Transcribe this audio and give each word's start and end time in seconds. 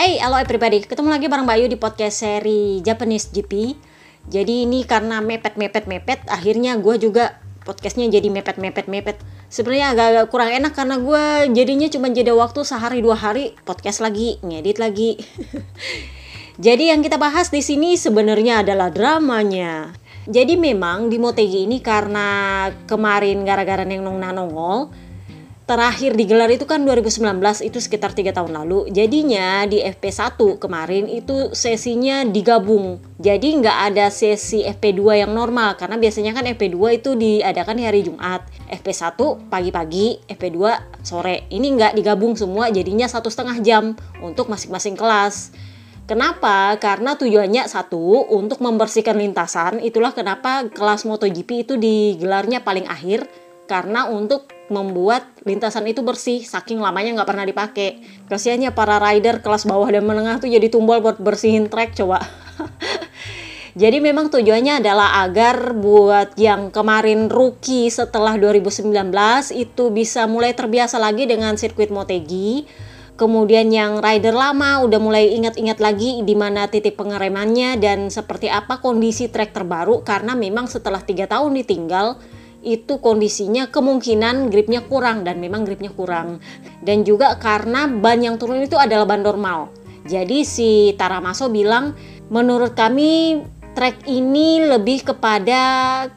Hey, 0.00 0.16
halo 0.16 0.40
everybody. 0.40 0.80
Ketemu 0.80 1.12
lagi 1.12 1.28
bareng 1.28 1.44
Bayu 1.44 1.68
di 1.68 1.76
podcast 1.76 2.24
seri 2.24 2.80
Japanese 2.80 3.28
GP. 3.36 3.76
Jadi 4.32 4.64
ini 4.64 4.80
karena 4.88 5.20
mepet-mepet-mepet, 5.20 6.24
akhirnya 6.24 6.80
gue 6.80 6.96
juga 6.96 7.36
podcastnya 7.68 8.08
jadi 8.08 8.32
mepet-mepet-mepet. 8.32 9.20
Sebenarnya 9.52 9.92
agak-agak 9.92 10.26
kurang 10.32 10.50
enak 10.56 10.72
karena 10.72 10.96
gue 10.96 11.24
jadinya 11.52 11.84
cuma 11.92 12.08
jeda 12.08 12.32
waktu 12.32 12.64
sehari 12.64 13.04
dua 13.04 13.12
hari 13.12 13.52
podcast 13.68 14.00
lagi, 14.00 14.40
ngedit 14.40 14.80
lagi. 14.80 15.20
jadi 16.64 16.96
yang 16.96 17.04
kita 17.04 17.20
bahas 17.20 17.52
di 17.52 17.60
sini 17.60 18.00
sebenarnya 18.00 18.64
adalah 18.64 18.88
dramanya. 18.88 19.92
Jadi 20.24 20.56
memang 20.56 21.12
di 21.12 21.20
Motegi 21.20 21.68
ini 21.68 21.84
karena 21.84 22.72
kemarin 22.88 23.44
gara-gara 23.44 23.84
Neng 23.84 24.00
Nong 24.00 24.16
Nanongol, 24.16 24.88
terakhir 25.70 26.18
digelar 26.18 26.50
itu 26.50 26.66
kan 26.66 26.82
2019 26.82 27.22
itu 27.62 27.78
sekitar 27.78 28.10
tiga 28.10 28.34
tahun 28.34 28.58
lalu. 28.58 28.90
Jadinya 28.90 29.62
di 29.70 29.78
FP1 29.78 30.58
kemarin 30.58 31.06
itu 31.06 31.54
sesinya 31.54 32.26
digabung. 32.26 32.98
Jadi 33.22 33.62
nggak 33.62 33.94
ada 33.94 34.10
sesi 34.10 34.66
FP2 34.66 35.22
yang 35.22 35.30
normal 35.30 35.78
karena 35.78 35.94
biasanya 35.94 36.34
kan 36.34 36.42
FP2 36.50 36.78
itu 36.98 37.14
diadakan 37.14 37.78
di 37.78 37.84
hari 37.86 38.02
Jumat. 38.02 38.42
FP1 38.66 39.14
pagi-pagi 39.46 40.26
FP2 40.26 40.58
sore. 41.06 41.46
Ini 41.46 41.66
nggak 41.78 41.92
digabung 41.94 42.34
semua 42.34 42.66
jadinya 42.74 43.06
satu 43.06 43.30
setengah 43.30 43.62
jam 43.62 43.94
untuk 44.18 44.50
masing-masing 44.50 44.98
kelas. 44.98 45.54
Kenapa? 46.10 46.74
Karena 46.82 47.14
tujuannya 47.14 47.70
satu 47.70 48.26
untuk 48.34 48.58
membersihkan 48.58 49.14
lintasan. 49.14 49.78
Itulah 49.78 50.10
kenapa 50.10 50.66
kelas 50.66 51.06
MotoGP 51.06 51.62
itu 51.62 51.78
digelarnya 51.78 52.66
paling 52.66 52.90
akhir 52.90 53.30
karena 53.70 54.10
untuk 54.10 54.50
membuat 54.70 55.26
lintasan 55.42 55.84
itu 55.90 56.00
bersih 56.00 56.46
saking 56.46 56.78
lamanya 56.78 57.20
nggak 57.20 57.28
pernah 57.28 57.44
dipakai 57.44 58.00
kasihannya 58.30 58.70
para 58.70 59.02
rider 59.02 59.42
kelas 59.42 59.66
bawah 59.66 59.90
dan 59.90 60.06
menengah 60.06 60.38
tuh 60.38 60.48
jadi 60.48 60.70
tumbal 60.70 61.02
buat 61.02 61.18
bersihin 61.18 61.66
trek 61.68 61.98
coba. 61.98 62.22
Jadi 63.70 64.02
memang 64.02 64.34
tujuannya 64.34 64.82
adalah 64.82 65.22
agar 65.22 65.78
buat 65.78 66.34
yang 66.34 66.74
kemarin 66.74 67.30
rookie 67.30 67.86
setelah 67.86 68.34
2019 68.34 68.90
itu 69.54 69.84
bisa 69.94 70.26
mulai 70.26 70.58
terbiasa 70.58 70.98
lagi 70.98 71.30
dengan 71.30 71.54
sirkuit 71.54 71.94
Motegi. 71.94 72.66
Kemudian 73.14 73.68
yang 73.70 74.00
rider 74.02 74.34
lama 74.34 74.82
udah 74.82 74.98
mulai 74.98 75.36
ingat-ingat 75.36 75.78
lagi 75.78 76.24
di 76.24 76.34
mana 76.34 76.66
titik 76.66 76.98
pengeremannya 76.98 77.78
dan 77.78 78.10
seperti 78.10 78.50
apa 78.50 78.82
kondisi 78.82 79.30
trek 79.30 79.54
terbaru 79.54 80.02
karena 80.02 80.34
memang 80.34 80.66
setelah 80.66 81.04
tiga 81.04 81.28
tahun 81.30 81.52
ditinggal 81.62 82.16
itu 82.60 83.00
kondisinya 83.00 83.72
kemungkinan 83.72 84.52
gripnya 84.52 84.84
kurang 84.84 85.24
dan 85.24 85.40
memang 85.40 85.64
gripnya 85.64 85.92
kurang. 85.92 86.40
Dan 86.84 87.04
juga 87.04 87.36
karena 87.40 87.88
ban 87.88 88.20
yang 88.20 88.36
turun 88.36 88.60
itu 88.60 88.76
adalah 88.76 89.08
ban 89.08 89.24
normal. 89.24 89.72
Jadi 90.04 90.44
si 90.44 90.96
Taramaso 90.96 91.52
bilang 91.52 91.92
menurut 92.32 92.72
kami 92.72 93.40
track 93.70 94.10
ini 94.10 94.60
lebih 94.66 95.06
kepada 95.06 95.60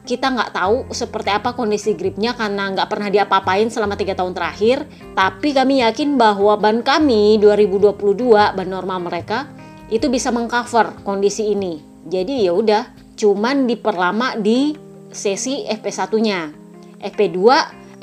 kita 0.04 0.34
nggak 0.34 0.52
tahu 0.58 0.90
seperti 0.90 1.30
apa 1.30 1.54
kondisi 1.54 1.94
gripnya 1.94 2.34
karena 2.34 2.74
nggak 2.74 2.90
pernah 2.90 3.10
diapa-apain 3.14 3.70
selama 3.70 3.96
tiga 3.96 4.18
tahun 4.18 4.34
terakhir. 4.34 4.88
Tapi 5.14 5.54
kami 5.54 5.86
yakin 5.86 6.18
bahwa 6.18 6.58
ban 6.58 6.82
kami 6.82 7.38
2022 7.40 7.94
ban 8.34 8.68
normal 8.68 9.00
mereka 9.06 9.48
itu 9.94 10.10
bisa 10.10 10.34
mengcover 10.34 10.98
kondisi 11.06 11.54
ini. 11.54 11.80
Jadi 12.04 12.44
ya 12.44 12.52
udah 12.52 12.84
cuman 13.14 13.70
diperlama 13.70 14.42
di 14.42 14.74
sesi 15.14 15.64
FP1-nya. 15.70 16.52
FP2, 17.00 17.38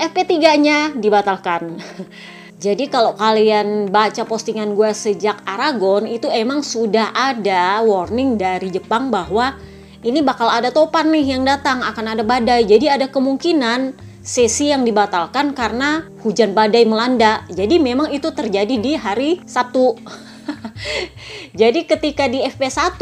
FP3-nya 0.01 0.97
dibatalkan. 0.97 1.77
Jadi 2.65 2.93
kalau 2.93 3.17
kalian 3.17 3.89
baca 3.89 4.29
postingan 4.29 4.77
gue 4.77 4.93
sejak 4.93 5.41
Aragon 5.49 6.05
itu 6.05 6.29
emang 6.29 6.61
sudah 6.61 7.09
ada 7.17 7.81
warning 7.81 8.37
dari 8.37 8.69
Jepang 8.69 9.09
bahwa 9.09 9.57
ini 10.05 10.21
bakal 10.21 10.49
ada 10.49 10.69
topan 10.69 11.09
nih 11.09 11.37
yang 11.37 11.45
datang, 11.49 11.81
akan 11.81 12.17
ada 12.17 12.25
badai. 12.25 12.69
Jadi 12.69 12.89
ada 12.89 13.09
kemungkinan 13.09 13.97
sesi 14.21 14.69
yang 14.69 14.85
dibatalkan 14.85 15.57
karena 15.57 16.05
hujan 16.21 16.53
badai 16.53 16.85
melanda. 16.85 17.45
Jadi 17.49 17.81
memang 17.81 18.13
itu 18.13 18.29
terjadi 18.29 18.77
di 18.77 18.93
hari 18.97 19.41
Sabtu. 19.49 19.97
Jadi 21.61 21.87
ketika 21.89 22.27
di 22.31 22.45
FP1 22.45 22.99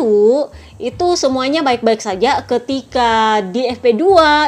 itu 0.78 1.06
semuanya 1.18 1.60
baik-baik 1.66 2.00
saja. 2.00 2.42
Ketika 2.46 3.42
di 3.42 3.66
FP2 3.66 4.04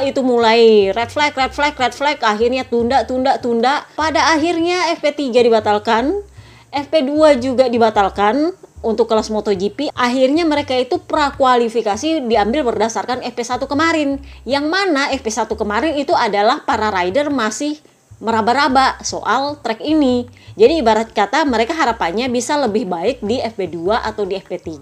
itu 0.06 0.21
mulai 0.22 0.93
red 0.94 1.10
flag, 1.10 1.34
red 1.34 1.53
flag, 1.53 1.75
red 1.75 1.94
flag, 1.94 2.19
akhirnya 2.22 2.65
tunda, 2.65 3.05
tunda, 3.05 3.37
tunda. 3.43 3.84
Pada 3.99 4.33
akhirnya 4.33 4.94
FP3 4.97 5.44
dibatalkan, 5.47 6.22
FP2 6.71 7.43
juga 7.43 7.66
dibatalkan 7.66 8.55
untuk 8.81 9.12
kelas 9.12 9.28
MotoGP. 9.28 9.93
Akhirnya 9.93 10.49
mereka 10.49 10.72
itu 10.72 10.97
prakualifikasi 11.00 12.25
diambil 12.25 12.65
berdasarkan 12.65 13.21
FP1 13.21 13.69
kemarin. 13.69 14.09
Yang 14.49 14.66
mana 14.69 15.12
FP1 15.12 15.50
kemarin 15.53 15.94
itu 16.00 16.16
adalah 16.16 16.65
para 16.65 16.89
rider 16.89 17.28
masih 17.28 17.77
meraba-raba 18.21 19.01
soal 19.03 19.59
track 19.59 19.81
ini. 19.81 20.29
Jadi 20.55 20.85
ibarat 20.85 21.11
kata 21.11 21.43
mereka 21.49 21.73
harapannya 21.73 22.29
bisa 22.29 22.61
lebih 22.61 22.87
baik 22.87 23.25
di 23.25 23.41
FP2 23.41 24.05
atau 24.05 24.29
di 24.29 24.37
FP3 24.37 24.77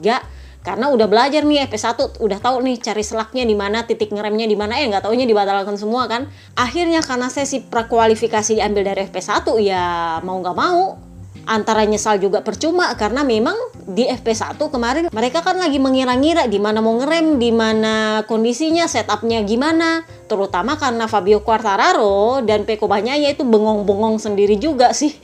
karena 0.58 0.90
udah 0.90 1.06
belajar 1.06 1.46
nih 1.46 1.64
FP1 1.70 2.18
udah 2.18 2.38
tahu 2.42 2.60
nih 2.66 2.76
cari 2.82 3.00
selaknya 3.00 3.46
di 3.46 3.54
mana 3.54 3.86
titik 3.86 4.10
ngeremnya 4.10 4.44
di 4.44 4.58
mana 4.58 4.76
eh 4.76 4.90
nggak 4.90 5.06
taunya 5.06 5.24
dibatalkan 5.24 5.78
semua 5.78 6.10
kan 6.10 6.26
akhirnya 6.58 7.00
karena 7.00 7.30
sesi 7.30 7.62
prakualifikasi 7.62 8.58
diambil 8.58 8.92
dari 8.92 9.06
FP1 9.06 9.46
ya 9.64 9.84
mau 10.26 10.36
nggak 10.42 10.56
mau 10.58 11.07
antara 11.48 11.88
nyesal 11.88 12.20
juga 12.20 12.44
percuma 12.44 12.92
karena 12.92 13.24
memang 13.24 13.56
di 13.88 14.04
FP1 14.04 14.60
kemarin 14.60 15.08
mereka 15.08 15.40
kan 15.40 15.56
lagi 15.56 15.80
mengira-ngira 15.80 16.44
di 16.44 16.60
mana 16.60 16.84
mau 16.84 17.00
ngerem, 17.00 17.40
di 17.40 17.48
mana 17.48 18.22
kondisinya, 18.28 18.84
setupnya 18.84 19.40
gimana. 19.48 20.04
Terutama 20.28 20.76
karena 20.76 21.08
Fabio 21.08 21.40
Quartararo 21.40 22.44
dan 22.44 22.68
Peko 22.68 22.84
Bagnaia 22.84 23.32
itu 23.32 23.48
bengong-bengong 23.48 24.20
sendiri 24.20 24.60
juga 24.60 24.92
sih. 24.92 25.16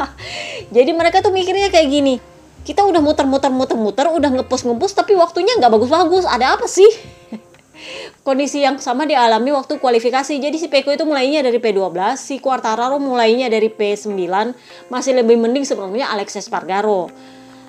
Jadi 0.74 0.90
mereka 0.90 1.22
tuh 1.22 1.30
mikirnya 1.30 1.70
kayak 1.70 1.88
gini, 1.88 2.18
kita 2.66 2.82
udah 2.82 2.98
muter-muter 2.98 3.54
muter-muter, 3.54 4.10
udah 4.10 4.30
ngepus-ngepus 4.42 4.98
tapi 4.98 5.14
waktunya 5.14 5.54
nggak 5.62 5.70
bagus-bagus. 5.70 6.26
Ada 6.26 6.58
apa 6.58 6.66
sih? 6.66 6.90
kondisi 8.22 8.62
yang 8.62 8.78
sama 8.78 9.06
dialami 9.06 9.50
waktu 9.50 9.78
kualifikasi. 9.78 10.38
Jadi 10.38 10.56
si 10.58 10.66
Peko 10.70 10.94
itu 10.94 11.02
mulainya 11.02 11.42
dari 11.42 11.58
P12, 11.58 12.18
si 12.18 12.38
Quartararo 12.38 12.98
mulainya 13.02 13.50
dari 13.50 13.68
P9, 13.70 14.14
masih 14.88 15.12
lebih 15.18 15.38
mending 15.38 15.66
sebelumnya 15.66 16.10
Alex 16.10 16.38
Espargaro. 16.38 17.10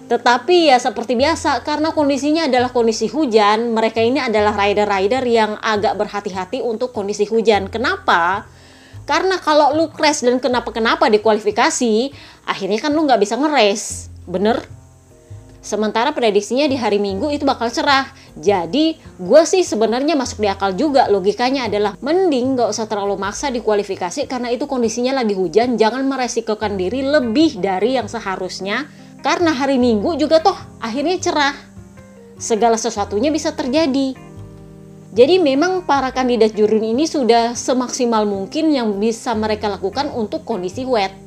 Tetapi 0.04 0.70
ya 0.70 0.78
seperti 0.78 1.18
biasa 1.18 1.64
karena 1.66 1.90
kondisinya 1.96 2.46
adalah 2.46 2.70
kondisi 2.70 3.10
hujan, 3.10 3.74
mereka 3.74 4.04
ini 4.04 4.22
adalah 4.22 4.54
rider-rider 4.54 5.24
yang 5.26 5.58
agak 5.58 5.98
berhati-hati 5.98 6.62
untuk 6.62 6.94
kondisi 6.94 7.26
hujan. 7.26 7.72
Kenapa? 7.72 8.46
Karena 9.04 9.36
kalau 9.40 9.76
lu 9.76 9.92
crash 9.92 10.24
dan 10.24 10.40
kenapa-kenapa 10.40 11.08
di 11.12 11.20
kualifikasi, 11.20 12.14
akhirnya 12.48 12.80
kan 12.80 12.92
lu 12.96 13.04
nggak 13.04 13.20
bisa 13.20 13.36
ngeres. 13.40 14.12
Bener? 14.28 14.83
Sementara 15.64 16.12
prediksinya 16.12 16.68
di 16.68 16.76
hari 16.76 17.00
Minggu 17.00 17.32
itu 17.32 17.48
bakal 17.48 17.72
cerah. 17.72 18.12
Jadi 18.36 19.00
gue 19.00 19.42
sih 19.48 19.64
sebenarnya 19.64 20.20
masuk 20.20 20.44
di 20.44 20.52
akal 20.52 20.76
juga. 20.76 21.08
Logikanya 21.08 21.72
adalah 21.72 21.96
mending 22.04 22.60
gak 22.60 22.76
usah 22.76 22.84
terlalu 22.84 23.16
maksa 23.16 23.48
di 23.48 23.64
kualifikasi 23.64 24.28
karena 24.28 24.52
itu 24.52 24.68
kondisinya 24.68 25.24
lagi 25.24 25.32
hujan. 25.32 25.80
Jangan 25.80 26.04
meresikokan 26.04 26.76
diri 26.76 27.08
lebih 27.08 27.64
dari 27.64 27.96
yang 27.96 28.12
seharusnya. 28.12 28.92
Karena 29.24 29.56
hari 29.56 29.80
Minggu 29.80 30.20
juga 30.20 30.44
toh 30.44 30.60
akhirnya 30.84 31.16
cerah. 31.24 31.56
Segala 32.36 32.76
sesuatunya 32.76 33.32
bisa 33.32 33.56
terjadi. 33.56 34.20
Jadi 35.16 35.40
memang 35.40 35.88
para 35.88 36.12
kandidat 36.12 36.60
jurun 36.60 36.84
ini 36.84 37.08
sudah 37.08 37.56
semaksimal 37.56 38.28
mungkin 38.28 38.68
yang 38.76 39.00
bisa 39.00 39.32
mereka 39.32 39.72
lakukan 39.72 40.12
untuk 40.12 40.44
kondisi 40.44 40.84
wet 40.84 41.24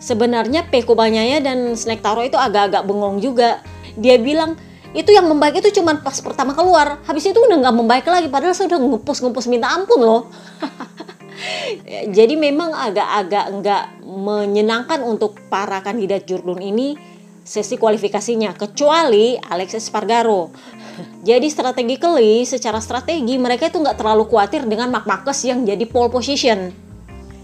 sebenarnya 0.00 0.66
Peko 0.66 0.96
Banyaya 0.96 1.38
dan 1.44 1.76
Snack 1.76 2.00
Taro 2.00 2.24
itu 2.24 2.40
agak-agak 2.40 2.82
bengong 2.88 3.20
juga. 3.20 3.60
Dia 3.94 4.16
bilang 4.16 4.56
itu 4.90 5.14
yang 5.14 5.28
membaik 5.30 5.62
itu 5.62 5.70
cuma 5.78 5.94
pas 6.02 6.18
pertama 6.18 6.50
keluar, 6.56 6.98
habis 7.06 7.22
itu 7.22 7.36
udah 7.38 7.62
nggak 7.62 7.76
membaik 7.76 8.06
lagi. 8.08 8.26
Padahal 8.26 8.56
saya 8.56 8.74
udah 8.74 8.80
ngepus-ngepus 8.80 9.46
minta 9.46 9.70
ampun 9.70 10.00
loh. 10.02 10.22
Jadi 12.16 12.34
memang 12.34 12.74
agak-agak 12.74 13.44
nggak 13.60 13.84
menyenangkan 14.02 15.00
untuk 15.06 15.38
para 15.46 15.78
kandidat 15.84 16.26
jurdun 16.26 16.58
ini 16.58 16.98
sesi 17.40 17.78
kualifikasinya, 17.78 18.56
kecuali 18.58 19.38
Alex 19.38 19.78
Espargaro. 19.78 20.50
Jadi 21.28 21.46
strategically, 21.48 22.42
secara 22.42 22.82
strategi 22.82 23.38
mereka 23.38 23.70
itu 23.70 23.78
nggak 23.78 24.00
terlalu 24.00 24.26
khawatir 24.26 24.66
dengan 24.66 24.90
Mark 24.90 25.06
Marquez 25.06 25.38
yang 25.46 25.62
jadi 25.64 25.86
pole 25.88 26.12
position 26.12 26.89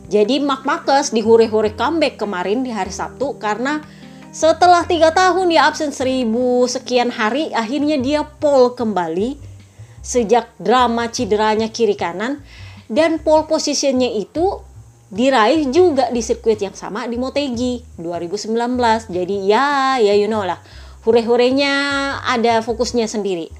jadi 0.06 0.38
Mark 0.38 0.62
Marcus 0.62 1.10
dihure-hure 1.10 1.74
comeback 1.74 2.18
kemarin 2.18 2.62
di 2.62 2.70
hari 2.70 2.94
Sabtu 2.94 3.38
karena 3.42 3.82
setelah 4.30 4.86
tiga 4.86 5.10
tahun 5.10 5.50
dia 5.50 5.66
absen 5.66 5.90
seribu 5.90 6.68
sekian 6.70 7.10
hari 7.10 7.50
akhirnya 7.50 7.98
dia 7.98 8.20
pole 8.22 8.76
kembali 8.78 9.40
sejak 10.06 10.54
drama 10.62 11.10
cederanya 11.10 11.66
kiri 11.66 11.98
kanan 11.98 12.38
dan 12.86 13.18
pole 13.18 13.50
positionnya 13.50 14.06
itu 14.14 14.62
diraih 15.10 15.70
juga 15.70 16.10
di 16.10 16.22
sirkuit 16.22 16.58
yang 16.58 16.74
sama 16.74 17.06
di 17.06 17.18
Motegi 17.18 17.82
2019. 17.98 19.10
Jadi 19.10 19.36
ya, 19.46 19.98
ya 20.02 20.14
you 20.14 20.26
know 20.26 20.42
lah. 20.42 20.58
Hure-hurenya 21.06 21.74
ada 22.26 22.62
fokusnya 22.62 23.06
sendiri. 23.06 23.50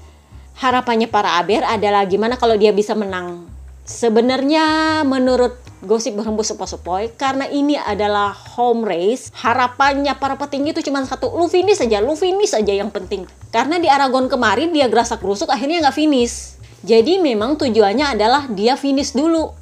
Harapannya 0.59 1.07
para 1.07 1.39
Aber 1.39 1.63
adalah 1.63 2.03
gimana 2.03 2.35
kalau 2.35 2.59
dia 2.59 2.75
bisa 2.75 2.91
menang. 2.91 3.56
Sebenarnya 3.87 5.01
menurut 5.07 5.63
gosip 5.79 6.19
berhembus 6.19 6.51
sepoi-sepoi 6.51 7.15
karena 7.15 7.47
ini 7.47 7.79
adalah 7.79 8.33
home 8.33 8.83
race 8.83 9.29
harapannya 9.31 10.11
para 10.17 10.33
petinggi 10.35 10.73
itu 10.73 10.89
cuma 10.89 11.05
satu 11.05 11.29
lu 11.37 11.45
finish 11.45 11.77
saja 11.77 12.01
lu 12.01 12.17
finish 12.17 12.57
saja 12.57 12.73
yang 12.73 12.89
penting 12.89 13.29
karena 13.53 13.77
di 13.77 13.85
Aragon 13.85 14.25
kemarin 14.25 14.73
dia 14.73 14.89
gerasa 14.89 15.21
kerusuk 15.21 15.53
akhirnya 15.53 15.85
nggak 15.85 15.93
finish 15.93 16.57
jadi 16.81 17.21
memang 17.21 17.61
tujuannya 17.61 18.17
adalah 18.17 18.49
dia 18.49 18.73
finish 18.73 19.13
dulu 19.13 19.53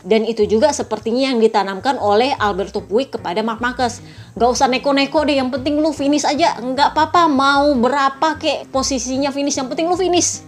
dan 0.00 0.24
itu 0.24 0.48
juga 0.48 0.72
sepertinya 0.72 1.28
yang 1.28 1.44
ditanamkan 1.44 2.00
oleh 2.00 2.32
Alberto 2.40 2.80
Puig 2.80 3.12
kepada 3.12 3.44
Mark 3.44 3.60
Marquez. 3.60 4.00
Gak 4.32 4.48
usah 4.48 4.64
neko-neko 4.64 5.28
deh, 5.28 5.36
yang 5.36 5.52
penting 5.52 5.76
lu 5.76 5.92
finish 5.92 6.24
aja. 6.24 6.56
Nggak 6.56 6.96
apa-apa 6.96 7.28
mau 7.28 7.68
berapa 7.76 8.40
kek 8.40 8.72
posisinya 8.72 9.28
finish, 9.28 9.60
yang 9.60 9.68
penting 9.68 9.92
lu 9.92 10.00
finish. 10.00 10.40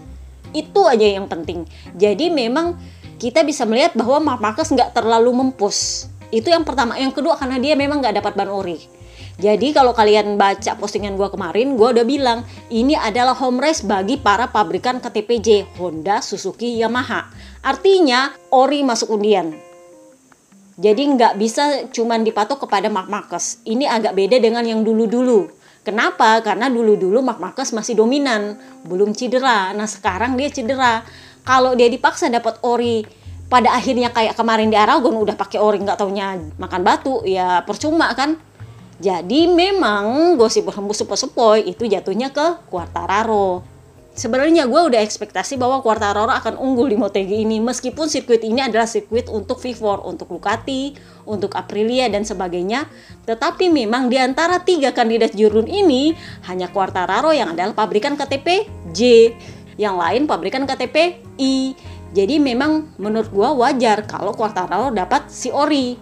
Itu 0.57 0.89
aja 0.89 1.05
yang 1.05 1.29
penting. 1.29 1.69
Jadi 1.93 2.33
memang 2.33 2.81
kita 3.23 3.47
bisa 3.47 3.63
melihat 3.63 3.95
bahwa 3.95 4.19
Mark 4.35 4.41
Marquez 4.43 4.75
nggak 4.75 4.99
terlalu 4.99 5.31
mempus. 5.31 6.11
Itu 6.35 6.51
yang 6.51 6.67
pertama. 6.67 6.99
Yang 6.99 7.23
kedua 7.23 7.39
karena 7.39 7.63
dia 7.63 7.79
memang 7.79 8.03
nggak 8.03 8.19
dapat 8.19 8.35
ban 8.35 8.51
ori. 8.51 8.83
Jadi 9.39 9.71
kalau 9.71 9.95
kalian 9.95 10.35
baca 10.35 10.75
postingan 10.75 11.15
gue 11.15 11.31
kemarin, 11.31 11.79
gue 11.79 11.89
udah 11.95 12.03
bilang 12.03 12.43
ini 12.67 12.99
adalah 12.99 13.39
home 13.39 13.63
race 13.63 13.87
bagi 13.87 14.19
para 14.19 14.51
pabrikan 14.51 14.99
KTPJ 14.99 15.79
Honda, 15.79 16.19
Suzuki, 16.19 16.83
Yamaha. 16.83 17.31
Artinya 17.63 18.35
ori 18.51 18.83
masuk 18.83 19.15
undian. 19.15 19.55
Jadi 20.75 21.03
nggak 21.15 21.39
bisa 21.39 21.87
cuman 21.95 22.27
dipatok 22.27 22.67
kepada 22.67 22.91
Mark 22.91 23.07
Marquez. 23.07 23.63
Ini 23.63 23.87
agak 23.87 24.19
beda 24.19 24.43
dengan 24.43 24.67
yang 24.67 24.83
dulu-dulu. 24.83 25.47
Kenapa? 25.87 26.43
Karena 26.43 26.67
dulu-dulu 26.67 27.23
Mark 27.23 27.39
Marquez 27.39 27.71
masih 27.71 27.95
dominan, 27.99 28.59
belum 28.87 29.15
cedera. 29.15 29.71
Nah 29.75 29.87
sekarang 29.87 30.35
dia 30.35 30.51
cedera. 30.51 31.07
Kalau 31.43 31.75
dia 31.75 31.91
dipaksa 31.91 32.31
dapat 32.31 32.63
ori 32.63 33.03
pada 33.51 33.75
akhirnya 33.77 34.09
kayak 34.15 34.39
kemarin 34.39 34.73
di 34.73 34.79
Aragon 34.81 35.13
udah 35.13 35.37
pakai 35.37 35.61
ori 35.61 35.83
nggak 35.83 36.01
taunya 36.01 36.41
makan 36.57 36.81
batu 36.81 37.21
ya 37.29 37.61
percuma 37.69 38.09
kan 38.17 38.41
jadi 39.03 39.51
memang 39.51 40.39
gosip 40.39 40.71
berhembus 40.71 41.03
sepoi-sepoi 41.03 41.67
itu 41.67 41.91
jatuhnya 41.91 42.31
ke 42.31 42.63
Quartararo. 42.71 43.67
Sebenarnya 44.15 44.69
gue 44.69 44.77
udah 44.93 45.01
ekspektasi 45.03 45.59
bahwa 45.59 45.83
Quartararo 45.83 46.31
akan 46.31 46.55
unggul 46.55 46.87
di 46.87 46.95
Motegi 46.95 47.43
ini 47.43 47.59
meskipun 47.59 48.07
sirkuit 48.07 48.47
ini 48.47 48.63
adalah 48.63 48.87
sirkuit 48.87 49.27
untuk 49.27 49.59
V4, 49.59 50.07
untuk 50.07 50.31
Ducati, 50.31 50.95
untuk 51.27 51.51
Aprilia 51.59 52.07
dan 52.13 52.23
sebagainya. 52.23 52.87
Tetapi 53.27 53.75
memang 53.75 54.07
di 54.07 54.23
antara 54.23 54.63
tiga 54.63 54.95
kandidat 54.95 55.35
jurun 55.35 55.67
ini 55.67 56.15
hanya 56.47 56.71
Quartararo 56.71 57.35
yang 57.35 57.59
adalah 57.59 57.75
pabrikan 57.75 58.15
KTP 58.15 58.71
J, 58.95 59.33
yang 59.81 59.97
lain 59.97 60.29
pabrikan 60.29 60.65
KTP 60.65 61.23
I. 61.41 61.77
Jadi 62.13 62.37
memang 62.37 62.93
menurut 63.01 63.33
gue 63.33 63.49
wajar 63.65 64.05
kalau 64.05 64.37
Quartararo 64.37 64.93
dapat 64.93 65.33
si 65.33 65.49
ori. 65.49 65.97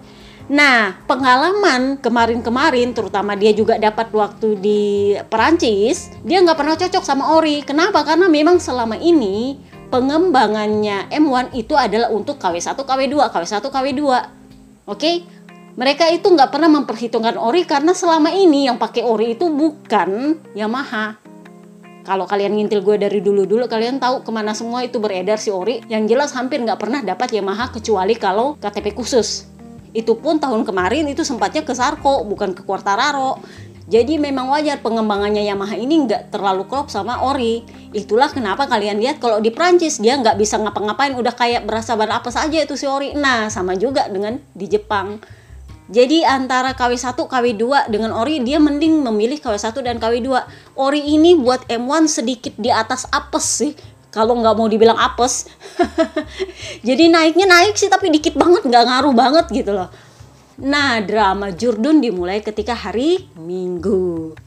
Nah, 0.50 0.98
pengalaman 1.06 2.02
kemarin-kemarin, 2.02 2.90
terutama 2.90 3.38
dia 3.38 3.54
juga 3.54 3.78
dapat 3.78 4.10
waktu 4.10 4.58
di 4.58 4.82
Perancis, 5.30 6.10
dia 6.26 6.42
nggak 6.42 6.58
pernah 6.58 6.74
cocok 6.74 7.06
sama 7.06 7.38
Ori. 7.38 7.62
Kenapa? 7.62 8.02
Karena 8.02 8.26
memang 8.26 8.58
selama 8.58 8.98
ini 8.98 9.62
pengembangannya 9.94 11.06
M1 11.06 11.54
itu 11.54 11.78
adalah 11.78 12.10
untuk 12.10 12.42
KW1, 12.42 12.82
KW2, 12.82 13.14
KW1, 13.30 13.62
KW2. 13.62 14.02
Oke? 14.90 15.22
Mereka 15.78 16.10
itu 16.10 16.26
nggak 16.26 16.50
pernah 16.50 16.82
memperhitungkan 16.82 17.38
Ori 17.38 17.62
karena 17.62 17.94
selama 17.94 18.34
ini 18.34 18.66
yang 18.66 18.74
pakai 18.74 19.06
Ori 19.06 19.38
itu 19.38 19.46
bukan 19.46 20.34
Yamaha. 20.58 21.19
Kalau 22.10 22.26
kalian 22.26 22.58
ngintil 22.58 22.82
gue 22.82 22.98
dari 22.98 23.22
dulu-dulu, 23.22 23.70
kalian 23.70 24.02
tahu 24.02 24.26
ke 24.26 24.30
mana 24.34 24.50
semua 24.50 24.82
itu 24.82 24.98
beredar 24.98 25.38
si 25.38 25.54
Ori. 25.54 25.78
Yang 25.86 26.10
jelas 26.10 26.34
hampir 26.34 26.58
nggak 26.58 26.82
pernah 26.82 27.06
dapat 27.06 27.30
Yamaha 27.30 27.70
kecuali 27.70 28.18
kalau 28.18 28.58
KTP 28.58 28.98
khusus 28.98 29.46
itu 29.90 30.14
pun 30.18 30.38
tahun 30.38 30.62
kemarin 30.62 31.10
itu 31.10 31.26
sempatnya 31.26 31.66
ke 31.66 31.74
Sarko 31.74 32.22
bukan 32.22 32.54
ke 32.54 32.62
Quartararo 32.62 33.42
jadi 33.90 34.22
memang 34.22 34.54
wajar 34.54 34.78
pengembangannya 34.86 35.42
Yamaha 35.42 35.74
ini 35.74 36.06
nggak 36.06 36.30
terlalu 36.30 36.62
klop 36.70 36.94
sama 36.94 37.26
Ori. 37.26 37.66
Itulah 37.90 38.30
kenapa 38.30 38.70
kalian 38.70 39.02
lihat 39.02 39.18
kalau 39.18 39.42
di 39.42 39.50
Prancis 39.50 39.98
dia 39.98 40.14
nggak 40.14 40.38
bisa 40.38 40.62
ngapa-ngapain 40.62 41.10
udah 41.18 41.34
kayak 41.34 41.66
berasa 41.66 41.98
ban 41.98 42.14
apa 42.14 42.30
saja 42.30 42.54
itu 42.62 42.78
si 42.78 42.86
Ori. 42.86 43.18
Nah 43.18 43.50
sama 43.50 43.74
juga 43.74 44.06
dengan 44.06 44.38
di 44.54 44.70
Jepang. 44.70 45.18
Jadi 45.90 46.22
antara 46.22 46.70
KW1, 46.78 47.18
KW2 47.18 47.90
dengan 47.90 48.14
Ori 48.14 48.38
dia 48.38 48.62
mending 48.62 49.02
memilih 49.02 49.42
KW1 49.42 49.74
dan 49.82 49.98
KW2. 49.98 50.30
Ori 50.78 51.02
ini 51.02 51.34
buat 51.34 51.66
M1 51.66 52.06
sedikit 52.06 52.54
di 52.54 52.70
atas 52.70 53.10
apes 53.10 53.42
sih. 53.42 53.74
Kalau 54.14 54.38
nggak 54.38 54.54
mau 54.54 54.70
dibilang 54.70 54.94
apes. 54.94 55.50
Jadi 56.86 57.10
naiknya 57.10 57.50
naik 57.50 57.74
sih 57.74 57.90
tapi 57.90 58.10
dikit 58.14 58.38
banget 58.38 58.62
nggak 58.70 58.84
ngaruh 58.86 59.14
banget 59.14 59.46
gitu 59.50 59.74
loh. 59.74 59.90
Nah 60.62 61.02
drama 61.02 61.50
Jurdun 61.50 61.98
dimulai 61.98 62.38
ketika 62.38 62.78
hari 62.78 63.26
Minggu. 63.34 64.38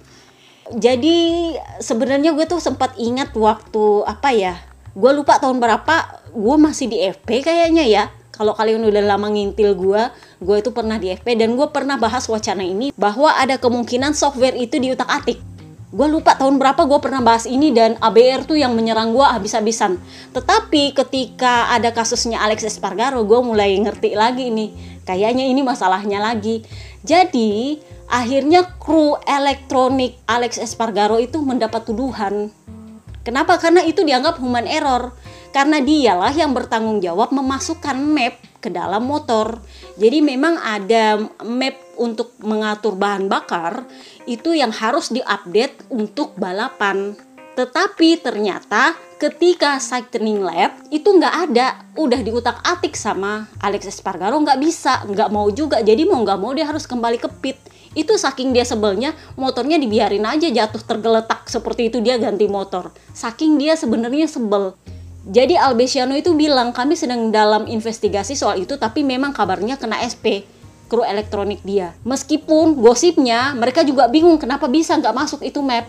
Jadi 0.71 1.51
sebenarnya 1.83 2.31
gue 2.31 2.47
tuh 2.47 2.63
sempat 2.63 2.95
ingat 2.95 3.35
waktu 3.35 4.07
apa 4.07 4.31
ya 4.31 4.55
gue 4.93 5.11
lupa 5.11 5.41
tahun 5.41 5.57
berapa 5.57 6.21
gue 6.31 6.55
masih 6.61 6.85
di 6.85 7.01
FP 7.01 7.41
kayaknya 7.41 7.83
ya 7.89 8.03
kalau 8.33 8.57
kalian 8.57 8.81
udah 8.81 9.05
lama 9.05 9.29
ngintil 9.29 9.77
gue, 9.77 10.01
gue 10.41 10.57
itu 10.57 10.73
pernah 10.73 10.97
di 10.97 11.13
FP 11.13 11.37
dan 11.37 11.53
gue 11.53 11.69
pernah 11.69 12.01
bahas 12.01 12.25
wacana 12.25 12.65
ini 12.65 12.89
bahwa 12.97 13.29
ada 13.29 13.61
kemungkinan 13.61 14.17
software 14.17 14.57
itu 14.57 14.81
diutak 14.81 15.05
atik. 15.05 15.37
Gue 15.93 16.09
lupa 16.09 16.33
tahun 16.33 16.57
berapa 16.57 16.89
gue 16.89 16.97
pernah 16.97 17.21
bahas 17.21 17.45
ini 17.45 17.69
dan 17.69 17.93
ABR 18.01 18.49
tuh 18.49 18.57
yang 18.57 18.73
menyerang 18.73 19.13
gue 19.13 19.21
habis-habisan. 19.21 20.01
Tetapi 20.33 20.97
ketika 20.97 21.69
ada 21.69 21.93
kasusnya 21.93 22.41
Alex 22.41 22.65
Espargaro 22.65 23.21
gue 23.21 23.39
mulai 23.45 23.77
ngerti 23.77 24.17
lagi 24.17 24.49
nih 24.49 24.73
kayaknya 25.05 25.45
ini 25.45 25.61
masalahnya 25.61 26.17
lagi. 26.17 26.65
Jadi 27.05 27.77
akhirnya 28.09 28.65
kru 28.81 29.13
elektronik 29.29 30.17
Alex 30.25 30.57
Espargaro 30.57 31.21
itu 31.21 31.37
mendapat 31.45 31.85
tuduhan. 31.85 32.49
Kenapa? 33.21 33.61
Karena 33.61 33.85
itu 33.85 34.01
dianggap 34.01 34.41
human 34.41 34.65
error 34.65 35.13
karena 35.53 35.79
dialah 35.79 36.33
yang 36.33 36.51
bertanggung 36.51 36.99
jawab 36.99 37.29
memasukkan 37.31 37.95
map 38.01 38.35
ke 38.59 38.73
dalam 38.73 39.05
motor 39.05 39.61
jadi 39.93 40.25
memang 40.25 40.57
ada 40.57 41.21
map 41.45 41.77
untuk 42.01 42.33
mengatur 42.41 42.97
bahan 42.97 43.29
bakar 43.29 43.85
itu 44.25 44.57
yang 44.57 44.73
harus 44.73 45.13
diupdate 45.13 45.85
untuk 45.93 46.33
balapan. 46.33 47.13
Tetapi 47.53 48.17
ternyata 48.17 48.97
ketika 49.21 49.77
Cycling 49.77 50.41
Lab 50.41 50.73
itu 50.89 51.05
nggak 51.05 51.35
ada, 51.49 51.85
udah 51.93 52.17
diutak 52.25 52.57
atik 52.65 52.97
sama 52.97 53.45
Alex 53.61 53.85
Espargaro 53.93 54.41
nggak 54.41 54.57
bisa, 54.57 55.05
nggak 55.05 55.29
mau 55.29 55.45
juga. 55.53 55.85
Jadi 55.85 56.09
mau 56.09 56.25
nggak 56.25 56.39
mau 56.41 56.49
dia 56.57 56.65
harus 56.65 56.89
kembali 56.89 57.21
ke 57.21 57.29
pit. 57.37 57.61
Itu 57.93 58.17
saking 58.17 58.57
dia 58.57 58.65
sebelnya, 58.65 59.13
motornya 59.37 59.77
dibiarin 59.77 60.25
aja 60.25 60.49
jatuh 60.49 60.81
tergeletak 60.81 61.45
seperti 61.45 61.93
itu 61.93 62.01
dia 62.01 62.17
ganti 62.17 62.49
motor. 62.49 62.89
Saking 63.13 63.61
dia 63.61 63.77
sebenarnya 63.77 64.25
sebel. 64.25 64.73
Jadi 65.23 65.55
Albesiano 65.55 66.19
itu 66.19 66.35
bilang 66.35 66.75
kami 66.75 66.99
sedang 66.99 67.31
dalam 67.31 67.63
investigasi 67.63 68.35
soal 68.35 68.59
itu 68.67 68.75
tapi 68.75 69.07
memang 69.07 69.31
kabarnya 69.31 69.79
kena 69.79 70.03
SP 70.03 70.43
kru 70.91 71.01
elektronik 71.07 71.63
dia. 71.63 71.95
Meskipun 72.03 72.75
gosipnya 72.75 73.55
mereka 73.55 73.87
juga 73.87 74.11
bingung 74.11 74.35
kenapa 74.35 74.67
bisa 74.67 74.99
nggak 74.99 75.15
masuk 75.15 75.39
itu 75.41 75.63
map. 75.63 75.87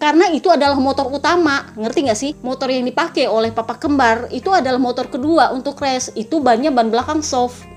Karena 0.00 0.32
itu 0.32 0.48
adalah 0.48 0.80
motor 0.80 1.12
utama, 1.12 1.76
ngerti 1.76 1.98
nggak 2.08 2.16
sih? 2.16 2.32
Motor 2.40 2.72
yang 2.72 2.88
dipakai 2.88 3.28
oleh 3.28 3.52
papa 3.52 3.76
kembar 3.76 4.32
itu 4.32 4.48
adalah 4.48 4.80
motor 4.80 5.12
kedua 5.12 5.52
untuk 5.52 5.76
race. 5.76 6.08
Itu 6.16 6.40
bannya 6.40 6.72
ban 6.72 6.88
belakang 6.88 7.20
soft. 7.20 7.68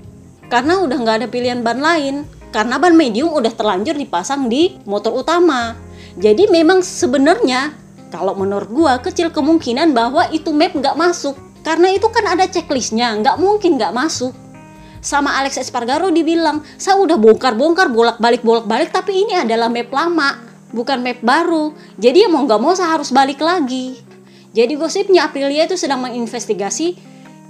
Karena 0.48 0.80
udah 0.80 0.96
nggak 0.96 1.16
ada 1.20 1.28
pilihan 1.28 1.60
ban 1.60 1.84
lain. 1.84 2.24
Karena 2.48 2.80
ban 2.80 2.96
medium 2.96 3.28
udah 3.28 3.52
terlanjur 3.52 3.92
dipasang 4.00 4.48
di 4.48 4.80
motor 4.88 5.12
utama. 5.12 5.76
Jadi 6.16 6.48
memang 6.48 6.80
sebenarnya 6.80 7.76
kalau 8.14 8.38
menurut 8.38 8.70
gua 8.70 9.02
kecil 9.02 9.34
kemungkinan 9.34 9.90
bahwa 9.90 10.30
itu 10.30 10.54
map 10.54 10.70
nggak 10.70 10.94
masuk. 10.94 11.34
Karena 11.66 11.90
itu 11.90 12.06
kan 12.14 12.22
ada 12.30 12.46
checklistnya, 12.46 13.10
nggak 13.18 13.42
mungkin 13.42 13.74
nggak 13.74 13.90
masuk. 13.90 14.30
Sama 15.02 15.34
Alex 15.34 15.58
Espargaro 15.58 16.14
dibilang 16.14 16.62
saya 16.78 16.94
udah 17.02 17.18
bongkar-bongkar 17.18 17.90
bolak-balik 17.90 18.46
bolak-balik 18.46 18.94
tapi 18.94 19.26
ini 19.26 19.34
adalah 19.34 19.66
map 19.66 19.90
lama 19.90 20.38
bukan 20.70 21.02
map 21.02 21.18
baru. 21.26 21.74
Jadi 21.98 22.24
ya 22.24 22.28
mau 22.30 22.46
nggak 22.46 22.60
mau 22.62 22.72
saya 22.78 22.94
harus 22.94 23.10
balik 23.10 23.42
lagi. 23.42 23.98
Jadi 24.54 24.78
gosipnya 24.78 25.26
Aprilia 25.26 25.66
itu 25.66 25.74
sedang 25.74 25.98
menginvestigasi 26.06 26.94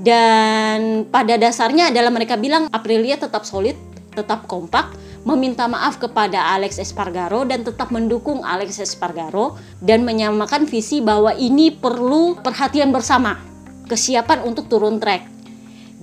dan 0.00 1.04
pada 1.12 1.36
dasarnya 1.36 1.92
adalah 1.92 2.08
mereka 2.08 2.40
bilang 2.40 2.72
Aprilia 2.72 3.20
tetap 3.20 3.44
solid 3.44 3.76
tetap 4.16 4.48
kompak 4.48 4.90
meminta 5.24 5.64
maaf 5.64 5.96
kepada 5.96 6.52
Alex 6.52 6.76
Espargaro 6.76 7.48
dan 7.48 7.64
tetap 7.64 7.88
mendukung 7.88 8.44
Alex 8.44 8.76
Espargaro 8.76 9.56
dan 9.80 10.04
menyamakan 10.04 10.68
visi 10.68 11.00
bahwa 11.00 11.32
ini 11.32 11.72
perlu 11.72 12.36
perhatian 12.44 12.92
bersama 12.92 13.40
kesiapan 13.88 14.44
untuk 14.44 14.68
turun 14.68 15.00
track 15.00 15.32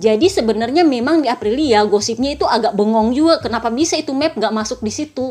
Jadi 0.02 0.26
sebenarnya 0.26 0.82
memang 0.82 1.22
di 1.22 1.30
Aprilia 1.30 1.86
gosipnya 1.86 2.34
itu 2.34 2.42
agak 2.42 2.74
bengong 2.74 3.14
juga 3.14 3.38
kenapa 3.38 3.70
bisa 3.70 3.94
itu 3.94 4.10
map 4.10 4.34
nggak 4.34 4.50
masuk 4.50 4.82
di 4.82 4.90
situ. 4.90 5.30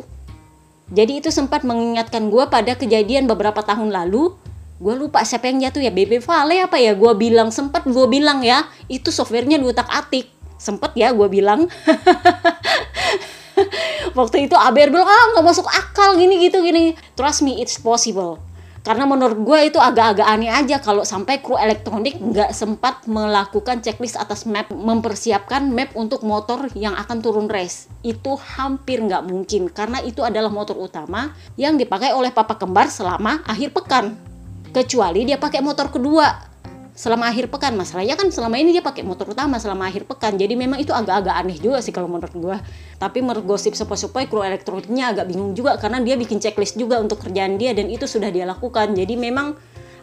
Jadi 0.87 1.19
itu 1.19 1.27
sempat 1.27 1.67
mengingatkan 1.67 2.31
gue 2.31 2.47
pada 2.47 2.79
kejadian 2.79 3.27
beberapa 3.27 3.59
tahun 3.67 3.91
lalu. 3.91 4.31
Gue 4.79 4.95
lupa 4.95 5.27
siapa 5.27 5.51
yang 5.51 5.67
jatuh 5.67 5.83
ya 5.83 5.91
BB 5.91 6.23
Vale 6.23 6.63
apa 6.63 6.79
ya 6.79 6.95
gue 6.95 7.11
bilang 7.19 7.51
sempat 7.51 7.83
gue 7.83 8.05
bilang 8.07 8.39
ya 8.47 8.63
itu 8.87 9.11
softwarenya 9.11 9.59
diutak 9.59 9.91
atik 9.91 10.31
sempet 10.55 10.95
ya 10.95 11.11
gue 11.11 11.27
bilang 11.27 11.67
waktu 14.19 14.49
itu 14.49 14.55
Aber 14.57 14.87
bilang 14.89 15.07
ah 15.07 15.25
nggak 15.35 15.45
masuk 15.45 15.67
akal 15.67 16.17
gini 16.17 16.47
gitu 16.47 16.61
gini. 16.61 16.97
Trust 17.15 17.45
me 17.45 17.59
it's 17.61 17.77
possible. 17.77 18.41
Karena 18.81 19.05
menurut 19.05 19.37
gue 19.45 19.69
itu 19.69 19.77
agak-agak 19.77 20.25
aneh 20.25 20.49
aja 20.49 20.81
kalau 20.81 21.05
sampai 21.05 21.37
kru 21.37 21.53
elektronik 21.53 22.17
nggak 22.17 22.49
sempat 22.49 23.05
melakukan 23.05 23.77
checklist 23.77 24.17
atas 24.17 24.49
map 24.49 24.73
mempersiapkan 24.73 25.69
map 25.69 25.93
untuk 25.93 26.25
motor 26.25 26.65
yang 26.73 26.97
akan 26.97 27.21
turun 27.21 27.45
race. 27.45 27.85
Itu 28.01 28.41
hampir 28.41 29.05
nggak 29.05 29.29
mungkin 29.29 29.69
karena 29.69 30.01
itu 30.01 30.25
adalah 30.25 30.49
motor 30.49 30.81
utama 30.81 31.29
yang 31.61 31.77
dipakai 31.77 32.09
oleh 32.17 32.33
papa 32.33 32.57
kembar 32.57 32.89
selama 32.89 33.45
akhir 33.45 33.69
pekan. 33.69 34.17
Kecuali 34.73 35.29
dia 35.29 35.37
pakai 35.37 35.61
motor 35.61 35.93
kedua 35.93 36.50
selama 36.91 37.31
akhir 37.31 37.47
pekan 37.47 37.73
masalahnya 37.73 38.19
kan 38.19 38.27
selama 38.29 38.59
ini 38.59 38.75
dia 38.75 38.83
pakai 38.83 39.01
motor 39.01 39.31
utama 39.31 39.57
selama 39.57 39.87
akhir 39.87 40.05
pekan. 40.05 40.35
Jadi 40.35 40.53
memang 40.59 40.77
itu 40.77 40.91
agak-agak 40.91 41.35
aneh 41.35 41.57
juga 41.57 41.79
sih 41.79 41.95
kalau 41.95 42.11
menurut 42.11 42.35
gue 42.35 42.57
tapi 42.99 43.23
menurut 43.23 43.47
gosip 43.47 43.73
sepoi-sepoi 43.73 44.27
kru 44.29 44.43
elektroniknya 44.43 45.15
agak 45.15 45.31
bingung 45.31 45.55
juga 45.57 45.79
karena 45.79 46.03
dia 46.03 46.19
bikin 46.19 46.37
checklist 46.37 46.77
juga 46.77 47.01
untuk 47.01 47.23
kerjaan 47.23 47.57
dia 47.57 47.71
dan 47.71 47.87
itu 47.87 48.03
sudah 48.05 48.29
dia 48.29 48.43
lakukan. 48.43 48.91
Jadi 48.93 49.15
memang 49.15 49.55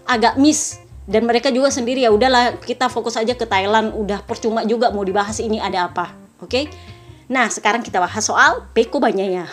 agak 0.08 0.40
miss. 0.40 0.80
Dan 1.08 1.24
mereka 1.24 1.48
juga 1.48 1.72
sendiri 1.72 2.04
ya 2.04 2.12
udahlah 2.12 2.60
kita 2.60 2.92
fokus 2.92 3.16
aja 3.16 3.32
ke 3.32 3.48
Thailand. 3.48 3.96
Udah 3.96 4.20
percuma 4.20 4.60
juga 4.68 4.92
mau 4.92 5.00
dibahas 5.00 5.40
ini 5.40 5.56
ada 5.56 5.88
apa. 5.88 6.12
Oke? 6.44 6.48
Okay? 6.48 6.64
nah 7.28 7.44
sekarang 7.52 7.84
kita 7.84 8.00
bahas 8.00 8.24
soal 8.24 8.64
Peko 8.72 8.96
banyaknya 8.96 9.44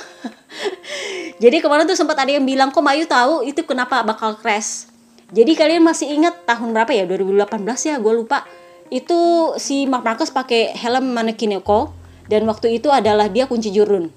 jadi 1.44 1.60
kemarin 1.60 1.84
tuh 1.84 2.00
sempat 2.00 2.15
ada 2.15 2.32
yang 2.32 2.48
bilang 2.48 2.72
kok 2.72 2.80
Mayu 2.80 3.04
tahu 3.04 3.44
itu 3.44 3.60
kenapa 3.68 4.00
bakal 4.08 4.39
crash 4.39 4.88
jadi 5.36 5.51
kalian 5.51 5.84
masih 5.84 6.15
ingat 6.15 6.48
tahun 6.48 6.72
berapa 6.72 6.96
ya? 6.96 7.04
2018 7.04 7.60
ya 7.92 8.00
gue 8.00 8.13
lupa. 8.15 8.48
Itu 8.88 9.51
si 9.60 9.84
Mark 9.84 10.08
Marcus 10.08 10.32
pakai 10.32 10.72
helm 10.80 11.12
Manekineko 11.12 11.92
dan 12.32 12.48
waktu 12.48 12.80
itu 12.80 12.88
adalah 12.88 13.27
dia 13.27 13.44
kunci 13.44 13.68
jurun. 13.75 14.08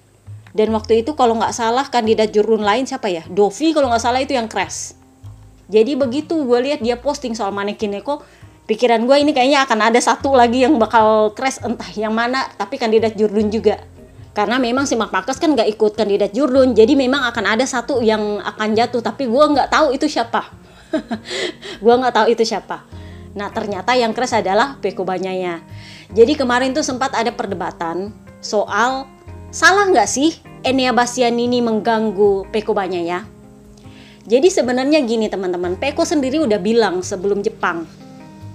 Dan 0.55 0.71
waktu 0.71 1.03
itu 1.03 1.19
kalau 1.19 1.35
nggak 1.35 1.51
salah 1.51 1.91
kandidat 1.91 2.31
jurun 2.31 2.63
lain 2.63 2.87
siapa 2.87 3.11
ya? 3.11 3.27
Dovi 3.27 3.75
kalau 3.75 3.91
nggak 3.91 3.99
salah 3.99 4.23
itu 4.23 4.39
yang 4.39 4.47
crash. 4.47 4.95
Jadi 5.67 5.99
begitu 5.99 6.39
gue 6.47 6.59
lihat 6.71 6.87
dia 6.87 6.95
posting 6.95 7.35
soal 7.35 7.51
Manekineko 7.51 8.23
pikiran 8.71 9.03
gue 9.03 9.17
ini 9.19 9.35
kayaknya 9.35 9.67
akan 9.67 9.91
ada 9.91 9.99
satu 9.99 10.39
lagi 10.39 10.63
yang 10.63 10.79
bakal 10.79 11.35
crash 11.35 11.59
entah 11.67 11.91
yang 11.99 12.15
mana 12.15 12.47
tapi 12.55 12.79
kandidat 12.79 13.19
jurun 13.19 13.51
juga. 13.51 13.83
Karena 14.39 14.63
memang 14.63 14.87
si 14.87 14.95
Mark 14.95 15.11
Marcus 15.11 15.43
kan 15.43 15.51
nggak 15.51 15.67
ikut 15.67 15.99
kandidat 15.99 16.31
jurun 16.31 16.79
jadi 16.79 16.95
memang 16.95 17.27
akan 17.27 17.59
ada 17.59 17.67
satu 17.67 17.99
yang 18.07 18.39
akan 18.39 18.79
jatuh 18.79 19.03
tapi 19.03 19.27
gue 19.27 19.45
nggak 19.51 19.67
tahu 19.67 19.99
itu 19.99 20.07
siapa 20.07 20.68
gue 21.85 21.95
nggak 21.95 22.15
tahu 22.15 22.27
itu 22.33 22.43
siapa. 22.45 22.85
Nah 23.37 23.53
ternyata 23.53 23.95
yang 23.95 24.17
crash 24.17 24.37
adalah 24.39 24.81
Peko 24.81 25.05
Banyaya. 25.05 25.63
Jadi 26.13 26.35
kemarin 26.35 26.73
tuh 26.73 26.85
sempat 26.85 27.13
ada 27.13 27.29
perdebatan 27.31 28.11
soal 28.41 29.05
salah 29.53 29.89
nggak 29.89 30.09
sih 30.09 30.37
Enia 30.65 30.91
Bastian 30.91 31.37
ini 31.37 31.61
mengganggu 31.61 32.49
Peko 32.51 32.73
Banyaya? 32.73 33.25
Jadi 34.29 34.49
sebenarnya 34.53 35.01
gini 35.05 35.29
teman-teman 35.33 35.77
Peko 35.81 36.05
sendiri 36.05 36.41
udah 36.43 36.61
bilang 36.61 37.01
sebelum 37.01 37.41
Jepang. 37.41 37.89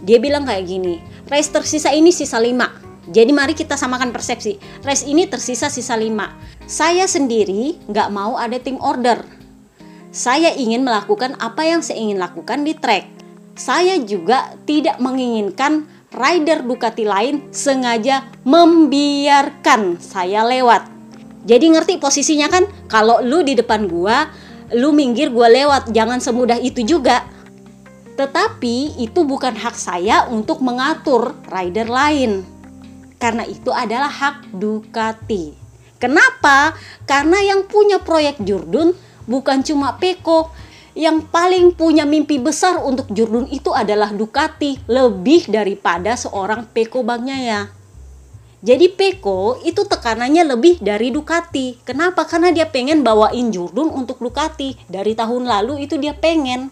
Dia 0.04 0.20
bilang 0.20 0.44
kayak 0.44 0.68
gini 0.68 1.00
race 1.32 1.50
tersisa 1.50 1.96
ini 1.96 2.12
sisa 2.12 2.38
5 2.38 2.84
jadi 3.04 3.36
mari 3.36 3.52
kita 3.52 3.76
samakan 3.76 4.16
persepsi. 4.16 4.56
Race 4.80 5.04
ini 5.04 5.28
tersisa 5.28 5.68
sisa 5.68 5.92
5. 5.92 6.08
Saya 6.64 7.04
sendiri 7.04 7.76
nggak 7.92 8.10
mau 8.16 8.40
ada 8.40 8.56
tim 8.56 8.80
order 8.80 9.43
saya 10.14 10.54
ingin 10.54 10.86
melakukan 10.86 11.34
apa 11.42 11.66
yang 11.66 11.82
saya 11.82 11.98
ingin 11.98 12.22
lakukan 12.22 12.62
di 12.62 12.78
track. 12.78 13.10
Saya 13.58 13.98
juga 13.98 14.54
tidak 14.70 15.02
menginginkan 15.02 15.90
rider 16.14 16.62
Ducati 16.62 17.02
lain 17.02 17.50
sengaja 17.50 18.30
membiarkan 18.46 19.98
saya 19.98 20.46
lewat. 20.46 20.86
Jadi 21.50 21.66
ngerti 21.74 21.94
posisinya 21.98 22.46
kan? 22.46 22.70
Kalau 22.86 23.26
lu 23.26 23.42
di 23.42 23.58
depan 23.58 23.90
gua, 23.90 24.30
lu 24.78 24.94
minggir 24.94 25.34
gua 25.34 25.50
lewat, 25.50 25.90
jangan 25.90 26.22
semudah 26.22 26.62
itu 26.62 26.86
juga. 26.86 27.26
Tetapi 28.14 29.02
itu 29.02 29.26
bukan 29.26 29.58
hak 29.58 29.74
saya 29.74 30.30
untuk 30.30 30.62
mengatur 30.62 31.34
rider 31.50 31.90
lain. 31.90 32.46
Karena 33.18 33.50
itu 33.50 33.74
adalah 33.74 34.14
hak 34.14 34.54
Ducati. 34.54 35.58
Kenapa? 35.98 36.78
Karena 37.10 37.42
yang 37.42 37.66
punya 37.66 37.98
proyek 37.98 38.38
Jurdun 38.46 38.94
bukan 39.26 39.64
cuma 39.64 39.96
Peko 40.00 40.52
yang 40.94 41.26
paling 41.26 41.74
punya 41.74 42.06
mimpi 42.06 42.38
besar 42.38 42.78
untuk 42.78 43.10
Jurdun 43.10 43.50
itu 43.50 43.74
adalah 43.74 44.14
Ducati 44.14 44.78
lebih 44.86 45.50
daripada 45.50 46.14
seorang 46.14 46.70
Peko 46.70 47.02
Bagnyaya. 47.02 47.74
Jadi 48.64 48.96
Peko 48.96 49.60
itu 49.68 49.84
tekanannya 49.84 50.56
lebih 50.56 50.80
dari 50.80 51.12
Ducati. 51.12 51.84
Kenapa? 51.84 52.24
Karena 52.24 52.54
dia 52.54 52.70
pengen 52.70 53.04
bawain 53.04 53.52
Jurdun 53.52 53.92
untuk 53.92 54.24
Ducati. 54.24 54.80
Dari 54.88 55.12
tahun 55.18 55.50
lalu 55.50 55.84
itu 55.84 56.00
dia 56.00 56.16
pengen. 56.16 56.72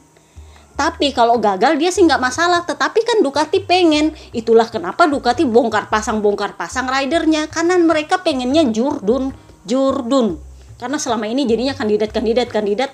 Tapi 0.79 1.11
kalau 1.11 1.35
gagal 1.35 1.75
dia 1.75 1.91
sih 1.91 2.07
nggak 2.07 2.23
masalah. 2.23 2.63
Tetapi 2.63 3.03
kan 3.03 3.17
Ducati 3.19 3.59
pengen. 3.67 4.15
Itulah 4.31 4.71
kenapa 4.71 5.03
Ducati 5.03 5.43
bongkar 5.43 5.91
pasang 5.91 6.23
bongkar 6.23 6.55
pasang 6.55 6.87
ridernya. 6.87 7.51
Karena 7.51 7.75
mereka 7.75 8.23
pengennya 8.23 8.71
Jurdun, 8.71 9.35
Jurdun 9.67 10.50
karena 10.81 10.97
selama 10.97 11.29
ini 11.29 11.45
jadinya 11.45 11.77
kandidat-kandidat 11.77 12.49
kandidat 12.49 12.89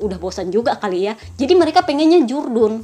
udah 0.00 0.16
bosan 0.16 0.48
juga 0.48 0.80
kali 0.80 1.12
ya. 1.12 1.14
Jadi 1.36 1.52
mereka 1.52 1.84
pengennya 1.84 2.24
jurdun. 2.24 2.80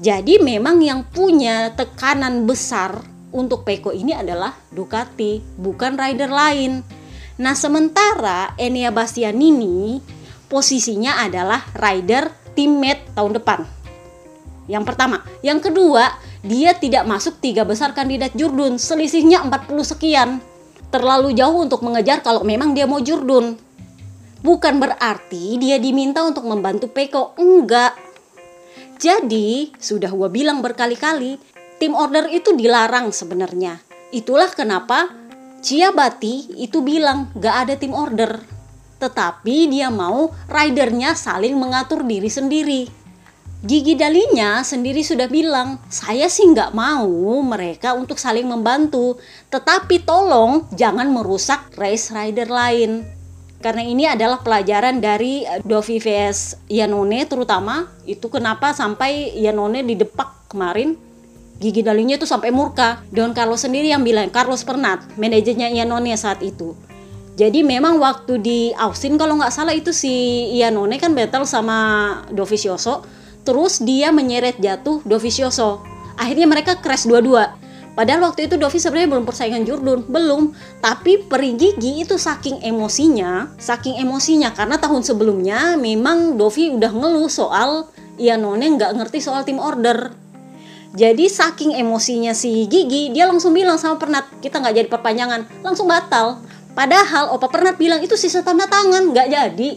Jadi 0.00 0.40
memang 0.40 0.80
yang 0.80 1.04
punya 1.06 1.76
tekanan 1.76 2.48
besar 2.48 3.04
untuk 3.30 3.68
Peko 3.68 3.92
ini 3.92 4.16
adalah 4.16 4.56
Ducati 4.72 5.38
bukan 5.60 5.94
rider 5.94 6.32
lain. 6.32 6.80
Nah 7.38 7.52
sementara 7.52 8.56
Enia 8.56 8.88
Bastianini 8.88 10.00
posisinya 10.50 11.22
adalah 11.22 11.62
rider 11.76 12.32
teammate 12.56 13.12
tahun 13.12 13.32
depan. 13.36 13.60
Yang 14.66 14.84
pertama. 14.88 15.22
Yang 15.44 15.70
kedua 15.70 16.16
dia 16.42 16.74
tidak 16.74 17.06
masuk 17.06 17.38
tiga 17.38 17.62
besar 17.62 17.94
kandidat 17.94 18.34
Jurdun. 18.34 18.80
Selisihnya 18.80 19.46
40 19.46 19.86
sekian 19.86 20.42
terlalu 20.92 21.32
jauh 21.32 21.64
untuk 21.64 21.80
mengejar 21.80 22.20
kalau 22.20 22.44
memang 22.44 22.76
dia 22.76 22.84
mau 22.84 23.00
jurdun. 23.00 23.56
Bukan 24.44 24.76
berarti 24.76 25.56
dia 25.56 25.80
diminta 25.80 26.20
untuk 26.20 26.44
membantu 26.44 26.92
Peko, 26.92 27.32
enggak. 27.40 27.96
Jadi, 29.00 29.72
sudah 29.80 30.12
gua 30.12 30.28
bilang 30.28 30.60
berkali-kali, 30.60 31.40
tim 31.80 31.96
order 31.96 32.28
itu 32.28 32.54
dilarang 32.54 33.10
sebenarnya. 33.10 33.80
Itulah 34.12 34.52
kenapa 34.52 35.08
Ciabati 35.62 36.58
itu 36.58 36.82
bilang 36.82 37.30
gak 37.38 37.66
ada 37.66 37.74
tim 37.78 37.94
order. 37.94 38.34
Tetapi 38.98 39.70
dia 39.70 39.90
mau 39.90 40.30
ridernya 40.50 41.14
saling 41.14 41.54
mengatur 41.54 42.02
diri 42.06 42.30
sendiri 42.30 43.01
Gigi 43.62 43.94
Dalinya 43.94 44.66
sendiri 44.66 45.06
sudah 45.06 45.30
bilang, 45.30 45.78
saya 45.86 46.26
sih 46.26 46.50
nggak 46.50 46.74
mau 46.74 47.06
mereka 47.46 47.94
untuk 47.94 48.18
saling 48.18 48.50
membantu, 48.50 49.22
tetapi 49.54 50.02
tolong 50.02 50.66
jangan 50.74 51.06
merusak 51.06 51.70
race 51.78 52.10
rider 52.10 52.50
lain. 52.50 53.06
Karena 53.62 53.86
ini 53.86 54.10
adalah 54.10 54.42
pelajaran 54.42 54.98
dari 54.98 55.46
eh, 55.46 55.62
Dovi 55.62 56.02
vs 56.02 56.66
Yanone 56.66 57.22
terutama, 57.30 57.86
itu 58.02 58.26
kenapa 58.26 58.74
sampai 58.74 59.38
Yanone 59.38 59.86
didepak 59.86 60.50
kemarin 60.50 60.98
Gigi 61.62 61.86
Dalinya 61.86 62.18
itu 62.18 62.26
sampai 62.26 62.50
murka. 62.50 63.06
Don 63.14 63.30
Carlos 63.30 63.62
sendiri 63.62 63.94
yang 63.94 64.02
bilang, 64.02 64.26
Carlos 64.34 64.66
Pernat, 64.66 65.06
manajernya 65.14 65.70
Yanone 65.70 66.18
saat 66.18 66.42
itu. 66.42 66.74
Jadi 67.38 67.62
memang 67.62 68.02
waktu 68.02 68.42
di 68.42 68.60
Austin 68.74 69.14
kalau 69.14 69.38
nggak 69.38 69.54
salah 69.54 69.70
itu 69.70 69.94
si 69.94 70.10
Yanone 70.58 70.98
kan 70.98 71.14
battle 71.14 71.46
sama 71.46 71.78
Dovizioso 72.34 73.21
Terus 73.42 73.82
dia 73.82 74.14
menyeret 74.14 74.62
jatuh 74.62 75.02
Dovizioso. 75.02 75.82
Akhirnya 76.14 76.46
mereka 76.46 76.78
crash 76.78 77.08
dua-dua. 77.08 77.58
Padahal 77.92 78.24
waktu 78.24 78.48
itu 78.48 78.56
Dovi 78.56 78.80
sebenarnya 78.80 79.10
belum 79.12 79.26
persaingan 79.28 79.62
Jurdun, 79.68 80.08
belum. 80.08 80.56
Tapi 80.80 81.28
Perigigi 81.28 82.00
itu 82.00 82.16
saking 82.16 82.64
emosinya, 82.64 83.52
saking 83.60 84.00
emosinya 84.00 84.56
karena 84.56 84.80
tahun 84.80 85.04
sebelumnya 85.04 85.76
memang 85.76 86.40
Dovi 86.40 86.72
udah 86.72 86.88
ngeluh 86.88 87.28
soal 87.28 87.92
Ianone 88.16 88.80
nggak 88.80 88.96
ngerti 88.96 89.20
soal 89.20 89.44
tim 89.44 89.60
order. 89.60 90.08
Jadi 90.92 91.28
saking 91.28 91.76
emosinya 91.80 92.36
si 92.36 92.68
Gigi, 92.68 93.12
dia 93.12 93.24
langsung 93.24 93.56
bilang 93.56 93.80
sama 93.80 93.96
Pernat, 93.96 94.28
kita 94.44 94.60
nggak 94.60 94.74
jadi 94.76 94.88
perpanjangan, 94.92 95.64
langsung 95.64 95.88
batal. 95.88 96.40
Padahal 96.76 97.32
Opa 97.32 97.48
Pernat 97.48 97.80
bilang 97.80 98.00
itu 98.04 98.16
sisa 98.16 98.44
tanda 98.44 98.68
tangan, 98.68 99.12
nggak 99.12 99.28
jadi. 99.28 99.70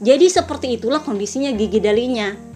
Jadi 0.00 0.26
seperti 0.32 0.80
itulah 0.80 1.00
kondisinya 1.00 1.52
Gigi 1.52 1.80
Dalinya. 1.80 2.49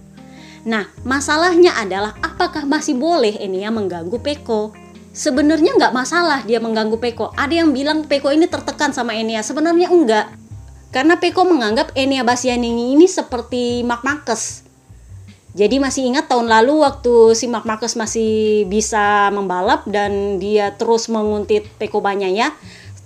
Nah, 0.65 0.89
masalahnya 1.05 1.77
adalah 1.77 2.17
apakah 2.25 2.65
masih 2.65 2.97
boleh 2.97 3.37
Enia 3.37 3.69
mengganggu 3.69 4.17
Peko? 4.21 4.85
sebenarnya 5.15 5.79
nggak 5.79 5.95
masalah 5.95 6.43
dia 6.43 6.59
mengganggu 6.59 6.99
Peko. 6.99 7.31
Ada 7.39 7.63
yang 7.65 7.71
bilang 7.71 8.03
Peko 8.05 8.35
ini 8.35 8.51
tertekan 8.51 8.91
sama 8.91 9.15
Enia, 9.15 9.41
sebenarnya 9.47 9.89
enggak. 9.89 10.27
Karena 10.91 11.17
Peko 11.17 11.47
menganggap 11.47 11.95
Enia 11.95 12.27
Bastianini 12.27 12.99
ini 12.99 13.07
seperti 13.07 13.87
Mark 13.87 14.03
Marquez. 14.03 14.67
Jadi 15.55 15.79
masih 15.79 16.11
ingat 16.11 16.27
tahun 16.27 16.51
lalu 16.51 16.83
waktu 16.83 17.39
si 17.39 17.47
Mark 17.47 17.63
Marquez 17.63 17.95
masih 17.95 18.67
bisa 18.67 19.31
membalap 19.31 19.87
dan 19.87 20.43
dia 20.43 20.75
terus 20.75 21.07
menguntit 21.07 21.71
Peko 21.79 22.03
ya. 22.19 22.51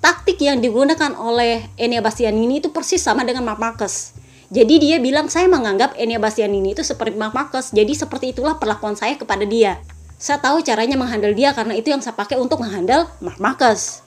Taktik 0.00 0.40
yang 0.40 0.64
digunakan 0.64 1.12
oleh 1.20 1.68
Enia 1.76 2.00
Bastianini 2.00 2.64
itu 2.64 2.72
persis 2.72 3.04
sama 3.04 3.28
dengan 3.28 3.44
Mark 3.44 3.60
Marquez. 3.60 4.16
Jadi 4.48 4.80
dia 4.80 4.96
bilang 4.96 5.28
saya 5.28 5.46
menganggap 5.46 5.96
Enia 6.00 6.16
Bastianini 6.16 6.72
itu 6.72 6.80
seperti 6.80 7.16
Mark 7.20 7.36
Marquez. 7.36 7.72
Jadi 7.72 7.92
seperti 7.92 8.32
itulah 8.32 8.56
perlakuan 8.56 8.96
saya 8.96 9.16
kepada 9.16 9.44
dia 9.44 9.76
saya 10.18 10.42
tahu 10.42 10.66
caranya 10.66 10.98
menghandle 10.98 11.30
dia 11.30 11.54
karena 11.54 11.78
itu 11.78 11.94
yang 11.94 12.02
saya 12.02 12.18
pakai 12.18 12.42
untuk 12.42 12.58
menghandle 12.58 13.06
Mark 13.22 13.38
Marcus. 13.38 14.02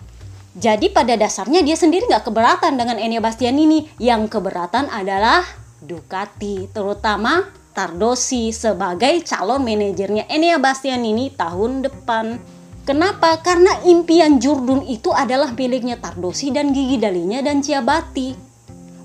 Jadi 0.51 0.91
pada 0.91 1.15
dasarnya 1.15 1.63
dia 1.63 1.79
sendiri 1.79 2.03
nggak 2.11 2.27
keberatan 2.27 2.75
dengan 2.75 2.99
Enya 2.99 3.23
Bastianini. 3.23 3.87
Yang 3.95 4.27
keberatan 4.35 4.91
adalah 4.91 5.47
Ducati, 5.79 6.67
terutama 6.67 7.47
Tardosi 7.71 8.51
sebagai 8.51 9.23
calon 9.23 9.63
manajernya 9.63 10.27
Enya 10.27 10.59
Bastianini 10.59 11.31
tahun 11.31 11.87
depan. 11.87 12.35
Kenapa? 12.83 13.39
Karena 13.39 13.71
impian 13.87 14.43
Jurdun 14.43 14.83
itu 14.83 15.15
adalah 15.15 15.55
miliknya 15.55 15.95
Tardosi 15.95 16.51
dan 16.51 16.75
Gigi 16.75 16.99
Dalinya 16.99 17.39
dan 17.39 17.63
Ciabati. 17.63 18.50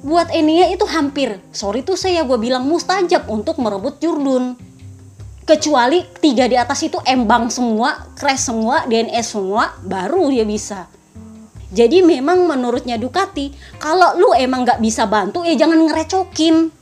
Buat 0.07 0.31
Enia 0.31 0.71
itu 0.71 0.87
hampir, 0.87 1.43
sorry 1.51 1.83
tuh 1.83 1.99
saya 1.99 2.23
gue 2.23 2.39
bilang 2.39 2.63
mustajab 2.63 3.27
untuk 3.27 3.59
merebut 3.59 3.99
Jurdun 3.99 4.55
kecuali 5.47 6.03
tiga 6.19 6.51
di 6.51 6.59
atas 6.59 6.83
itu 6.83 6.99
embang 7.07 7.49
semua, 7.49 8.03
crash 8.19 8.51
semua, 8.51 8.83
DNS 8.91 9.27
semua, 9.39 9.79
baru 9.87 10.27
dia 10.29 10.43
bisa. 10.43 10.91
Jadi 11.71 12.03
memang 12.03 12.51
menurutnya 12.51 12.99
Ducati, 12.99 13.55
kalau 13.79 14.19
lu 14.19 14.35
emang 14.35 14.67
nggak 14.67 14.83
bisa 14.83 15.07
bantu, 15.07 15.47
ya 15.47 15.55
jangan 15.55 15.87
ngerecokin. 15.87 16.75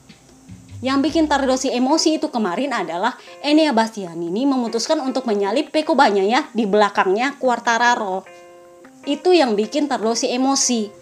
Yang 0.85 0.99
bikin 1.01 1.25
Tardosi 1.25 1.73
emosi 1.73 2.21
itu 2.21 2.29
kemarin 2.29 2.73
adalah 2.77 3.17
Enea 3.41 3.73
Bastianini 3.73 4.45
memutuskan 4.45 5.01
untuk 5.01 5.25
menyalip 5.25 5.73
Peko 5.73 5.97
ya 6.13 6.45
di 6.53 6.65
belakangnya 6.69 7.41
Quartararo. 7.41 8.25
Itu 9.09 9.33
yang 9.33 9.57
bikin 9.57 9.89
Tardosi 9.89 10.29
emosi. 10.29 10.93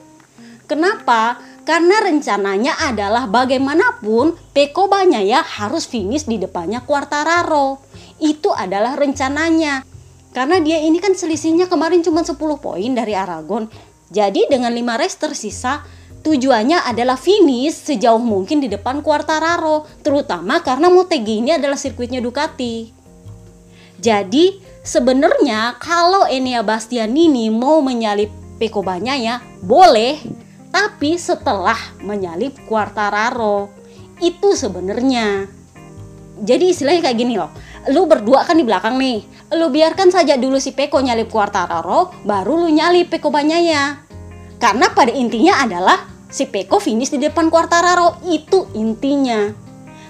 Kenapa? 0.71 1.52
Karena 1.63 2.03
rencananya 2.03 2.75
adalah 2.83 3.31
bagaimanapun 3.31 4.35
Peko 4.51 4.91
ya 5.07 5.47
harus 5.47 5.87
finish 5.87 6.27
di 6.27 6.43
depannya 6.43 6.83
Quartararo. 6.83 7.79
Itu 8.19 8.51
adalah 8.51 8.99
rencananya. 8.99 9.87
Karena 10.35 10.59
dia 10.59 10.83
ini 10.83 10.99
kan 10.99 11.15
selisihnya 11.15 11.71
kemarin 11.71 12.03
cuma 12.03 12.27
10 12.27 12.35
poin 12.59 12.91
dari 12.97 13.15
Aragon. 13.15 13.71
Jadi 14.11 14.51
dengan 14.51 14.75
5 14.75 15.01
race 15.01 15.19
tersisa, 15.21 15.87
tujuannya 16.27 16.83
adalah 16.83 17.15
finish 17.15 17.93
sejauh 17.93 18.21
mungkin 18.21 18.59
di 18.59 18.67
depan 18.67 19.05
Quartararo, 19.05 19.87
terutama 20.01 20.61
karena 20.65 20.89
Motegi 20.89 21.45
ini 21.45 21.55
adalah 21.55 21.77
sirkuitnya 21.77 22.19
Ducati. 22.19 22.91
Jadi 24.03 24.59
sebenarnya 24.83 25.79
kalau 25.79 26.27
Enea 26.27 26.67
Bastianini 26.67 27.53
mau 27.55 27.79
menyalip 27.85 28.33
Peko 28.59 28.83
ya 29.03 29.43
boleh, 29.63 30.19
tapi 30.73 31.21
setelah 31.21 31.79
menyalip 32.01 32.57
Quartararo 32.65 33.69
itu 34.19 34.57
sebenarnya. 34.57 35.47
Jadi 36.43 36.73
istilahnya 36.73 37.05
kayak 37.05 37.19
gini 37.21 37.37
loh 37.39 37.53
lu 37.91 38.07
berdua 38.07 38.47
kan 38.47 38.55
di 38.55 38.63
belakang 38.63 38.95
nih 38.95 39.27
lu 39.59 39.67
biarkan 39.75 40.15
saja 40.15 40.39
dulu 40.39 40.63
si 40.63 40.71
Peko 40.71 41.03
nyalip 41.03 41.27
Quartararo 41.27 42.15
baru 42.23 42.67
lu 42.67 42.69
nyalip 42.71 43.11
Peko 43.13 43.29
Banyaya. 43.29 44.01
Karena 44.63 44.95
pada 44.95 45.11
intinya 45.11 45.59
adalah 45.61 46.07
si 46.31 46.47
Peko 46.47 46.79
finish 46.79 47.11
di 47.11 47.19
depan 47.21 47.51
Quartararo 47.51 48.23
itu 48.31 48.71
intinya. 48.79 49.51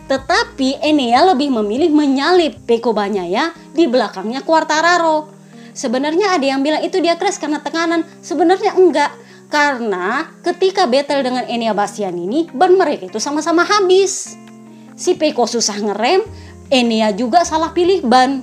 Tetapi 0.06 0.84
Enea 0.84 1.24
lebih 1.24 1.48
memilih 1.48 1.90
menyalip 1.90 2.60
Peko 2.68 2.92
Banyaya 2.92 3.56
di 3.72 3.88
belakangnya 3.88 4.44
Quartararo. 4.44 5.32
Sebenarnya 5.72 6.36
ada 6.36 6.44
yang 6.44 6.60
bilang 6.60 6.84
itu 6.84 7.00
dia 7.00 7.16
crash 7.16 7.40
karena 7.40 7.64
tekanan 7.64 8.04
sebenarnya 8.20 8.76
enggak 8.76 9.10
karena 9.52 10.32
ketika 10.40 10.88
battle 10.88 11.20
dengan 11.20 11.44
Enia 11.44 11.76
Bastian 11.76 12.16
ini, 12.16 12.48
ban 12.56 12.72
mereka 12.72 13.04
itu 13.04 13.20
sama-sama 13.20 13.68
habis. 13.68 14.32
Si 14.96 15.12
Peko 15.12 15.44
susah 15.44 15.76
ngerem, 15.76 16.24
Enia 16.72 17.12
juga 17.12 17.44
salah 17.44 17.76
pilih 17.76 18.00
ban. 18.00 18.40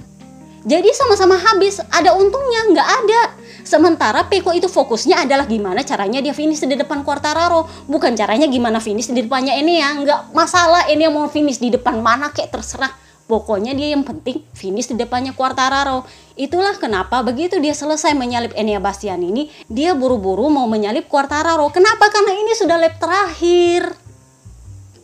Jadi 0.70 0.94
sama-sama 0.94 1.34
habis, 1.42 1.82
ada 1.90 2.14
untungnya 2.14 2.62
nggak 2.70 2.90
ada. 3.02 3.22
Sementara 3.66 4.30
Peko 4.30 4.54
itu 4.54 4.70
fokusnya 4.70 5.26
adalah 5.26 5.50
gimana 5.50 5.82
caranya 5.82 6.22
dia 6.22 6.38
finish 6.38 6.62
di 6.62 6.78
depan 6.78 7.02
Quartararo, 7.02 7.66
bukan 7.90 8.14
caranya 8.14 8.46
gimana 8.46 8.78
finish 8.78 9.10
di 9.10 9.26
depannya 9.26 9.58
Enia. 9.58 9.98
Nggak 9.98 10.30
masalah 10.38 10.86
Enia 10.94 11.10
mau 11.10 11.26
finish 11.26 11.58
di 11.58 11.74
depan 11.74 12.06
mana 12.06 12.30
kayak 12.30 12.54
terserah 12.54 12.94
Pokoknya 13.30 13.78
dia 13.78 13.94
yang 13.94 14.02
penting 14.02 14.42
finish 14.58 14.90
di 14.90 14.98
depannya 14.98 15.38
Quartararo. 15.38 16.02
Itulah 16.34 16.74
kenapa 16.82 17.22
begitu 17.22 17.62
dia 17.62 17.78
selesai 17.78 18.18
menyalip 18.18 18.58
Enia 18.58 18.82
Bastian 18.82 19.22
ini, 19.22 19.54
dia 19.70 19.94
buru-buru 19.94 20.50
mau 20.50 20.66
menyalip 20.66 21.06
Quartararo. 21.06 21.70
Kenapa? 21.70 22.10
Karena 22.10 22.34
ini 22.34 22.58
sudah 22.58 22.82
lap 22.82 22.98
terakhir. 22.98 23.94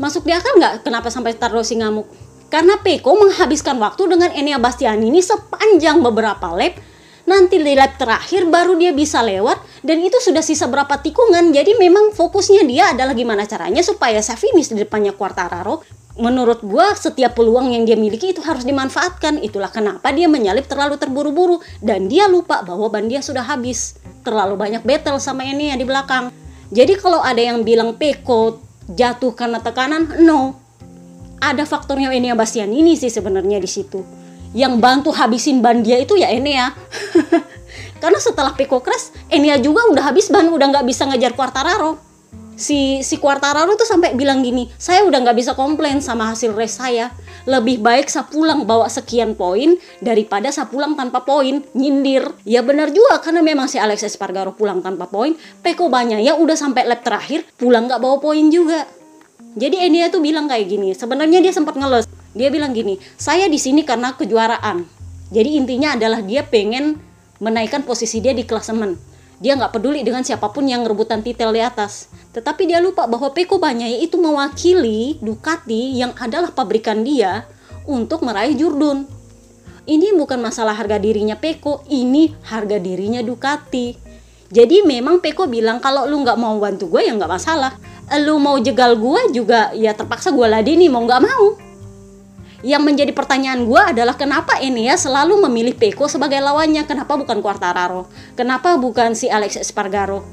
Masuk 0.01 0.25
di 0.25 0.33
akal 0.33 0.57
nggak 0.57 0.81
kenapa 0.81 1.13
sampai 1.13 1.37
Tardosi 1.37 1.77
ngamuk? 1.77 2.09
Karena 2.49 2.81
Peko 2.81 3.13
menghabiskan 3.13 3.77
waktu 3.77 4.09
dengan 4.09 4.33
Enia 4.33 4.57
Bastian 4.57 5.05
ini 5.05 5.21
sepanjang 5.21 6.01
beberapa 6.01 6.49
lap 6.49 6.81
nanti 7.25 7.57
di 7.57 7.73
lap 7.73 7.97
terakhir 7.97 8.45
baru 8.49 8.77
dia 8.77 8.93
bisa 8.93 9.21
lewat 9.25 9.57
dan 9.81 9.97
itu 9.97 10.17
sudah 10.21 10.45
sisa 10.45 10.69
berapa 10.69 11.01
tikungan 11.01 11.49
jadi 11.49 11.73
memang 11.73 12.13
fokusnya 12.13 12.61
dia 12.69 12.93
adalah 12.93 13.17
gimana 13.17 13.49
caranya 13.49 13.81
supaya 13.81 14.21
saya 14.21 14.37
finish 14.37 14.69
di 14.69 14.85
depannya 14.85 15.09
Quartararo 15.09 15.81
menurut 16.15 16.63
gua 16.63 16.95
setiap 16.95 17.35
peluang 17.35 17.75
yang 17.75 17.83
dia 17.83 17.99
miliki 17.99 18.31
itu 18.31 18.41
harus 18.43 18.63
dimanfaatkan. 18.63 19.39
Itulah 19.43 19.71
kenapa 19.71 20.11
dia 20.15 20.31
menyalip 20.31 20.67
terlalu 20.67 20.95
terburu-buru 20.95 21.59
dan 21.83 22.07
dia 22.07 22.27
lupa 22.31 22.63
bahwa 22.63 22.87
ban 22.87 23.07
dia 23.07 23.19
sudah 23.19 23.43
habis. 23.43 23.99
Terlalu 24.23 24.57
banyak 24.57 24.81
battle 24.81 25.19
sama 25.21 25.45
ini 25.45 25.69
yang 25.69 25.79
di 25.79 25.85
belakang. 25.85 26.31
Jadi 26.73 26.97
kalau 26.97 27.21
ada 27.21 27.39
yang 27.39 27.61
bilang 27.61 27.93
Peko 27.93 28.57
jatuh 28.89 29.35
karena 29.37 29.61
tekanan, 29.61 30.25
no. 30.25 30.57
Ada 31.43 31.67
faktornya 31.67 32.09
Enea 32.09 32.33
Bastian 32.33 32.73
ini 32.73 32.97
sih 32.97 33.11
sebenarnya 33.11 33.61
di 33.61 33.69
situ. 33.69 34.01
Yang 34.55 34.73
bantu 34.81 35.09
habisin 35.13 35.59
ban 35.61 35.83
dia 35.83 35.99
itu 36.01 36.17
ya 36.17 36.31
Enea. 36.31 36.73
karena 38.01 38.17
setelah 38.17 38.55
Peko 38.55 38.81
crash, 38.81 39.13
Enea 39.29 39.61
juga 39.61 39.85
udah 39.91 40.09
habis 40.09 40.31
ban, 40.31 40.47
udah 40.47 40.67
nggak 40.73 40.85
bisa 40.87 41.05
ngejar 41.05 41.37
Quartararo 41.37 42.14
si 42.55 43.03
si 43.03 43.19
Quartararo 43.19 43.75
tuh 43.75 43.87
sampai 43.87 44.15
bilang 44.15 44.41
gini, 44.41 44.71
saya 44.79 45.03
udah 45.03 45.21
nggak 45.21 45.37
bisa 45.37 45.51
komplain 45.53 45.99
sama 45.99 46.31
hasil 46.31 46.55
race 46.55 46.79
saya. 46.79 47.11
Lebih 47.45 47.83
baik 47.83 48.09
saya 48.09 48.25
pulang 48.25 48.65
bawa 48.65 48.89
sekian 48.89 49.37
poin 49.37 49.77
daripada 50.01 50.49
saya 50.49 50.65
pulang 50.65 50.97
tanpa 50.97 51.21
poin, 51.21 51.61
nyindir. 51.77 52.33
Ya 52.47 52.65
benar 52.65 52.89
juga 52.89 53.21
karena 53.21 53.45
memang 53.45 53.69
si 53.69 53.77
Alex 53.77 54.01
Espargaro 54.01 54.57
pulang 54.57 54.81
tanpa 54.81 55.05
poin, 55.05 55.37
Peko 55.61 55.91
banyak 55.91 56.25
ya 56.25 56.33
udah 56.39 56.57
sampai 56.57 56.89
lap 56.89 57.05
terakhir 57.05 57.45
pulang 57.59 57.85
nggak 57.85 58.01
bawa 58.01 58.17
poin 58.17 58.49
juga. 58.49 58.89
Jadi 59.55 59.87
Enia 59.87 60.11
tuh 60.11 60.19
bilang 60.19 60.51
kayak 60.51 60.67
gini, 60.67 60.91
sebenarnya 60.91 61.39
dia 61.39 61.53
sempat 61.55 61.79
ngeles. 61.79 62.09
Dia 62.35 62.51
bilang 62.51 62.75
gini, 62.75 62.99
saya 63.15 63.47
di 63.47 63.55
sini 63.55 63.87
karena 63.87 64.11
kejuaraan. 64.11 64.83
Jadi 65.31 65.55
intinya 65.55 65.95
adalah 65.95 66.19
dia 66.19 66.43
pengen 66.43 66.99
menaikkan 67.39 67.83
posisi 67.87 68.19
dia 68.19 68.35
di 68.35 68.43
klasemen 68.43 69.14
dia 69.39 69.55
nggak 69.59 69.75
peduli 69.75 70.01
dengan 70.01 70.23
siapa 70.23 70.51
pun 70.51 70.63
yang 70.63 70.87
rebutan 70.87 71.19
titel 71.19 71.51
di 71.51 71.59
atas. 71.59 72.07
Tetapi 72.31 72.67
dia 72.67 72.79
lupa 72.79 73.07
bahwa 73.07 73.31
Peko 73.31 73.59
Banyaya 73.59 73.99
itu 73.99 74.15
mewakili 74.19 75.19
Ducati 75.19 75.95
yang 75.95 76.15
adalah 76.19 76.51
pabrikan 76.51 77.03
dia 77.03 77.47
untuk 77.87 78.23
meraih 78.23 78.55
Jurdun. 78.55 79.07
Ini 79.85 80.17
bukan 80.17 80.41
masalah 80.41 80.73
harga 80.73 80.97
dirinya 80.97 81.37
Peko, 81.37 81.85
ini 81.91 82.33
harga 82.47 82.81
dirinya 82.81 83.21
Ducati. 83.21 83.93
Jadi 84.49 84.87
memang 84.87 85.19
Peko 85.19 85.45
bilang 85.51 85.83
kalau 85.83 86.07
lu 86.07 86.21
nggak 86.23 86.39
mau 86.39 86.55
bantu 86.57 86.89
gue 86.89 87.05
ya 87.05 87.13
nggak 87.13 87.31
masalah. 87.31 87.75
Lu 88.21 88.37
mau 88.37 88.55
jegal 88.61 88.95
gue 88.95 89.33
juga 89.33 89.73
ya 89.73 89.91
terpaksa 89.93 90.29
gue 90.29 90.47
ladeni 90.47 90.87
mau 90.87 91.01
nggak 91.01 91.23
mau 91.25 91.64
yang 92.65 92.81
menjadi 92.81 93.13
pertanyaan 93.13 93.61
gue 93.69 93.77
adalah 93.77 94.17
kenapa 94.17 94.57
Enia 94.57 94.97
selalu 94.97 95.45
memilih 95.45 95.77
Peko 95.77 96.09
sebagai 96.09 96.41
lawannya? 96.41 96.81
Kenapa 96.89 97.13
bukan 97.13 97.37
Quartararo? 97.37 98.09
Kenapa 98.33 98.73
bukan 98.81 99.13
si 99.13 99.29
Alex 99.29 99.61
Espargaro? 99.61 100.25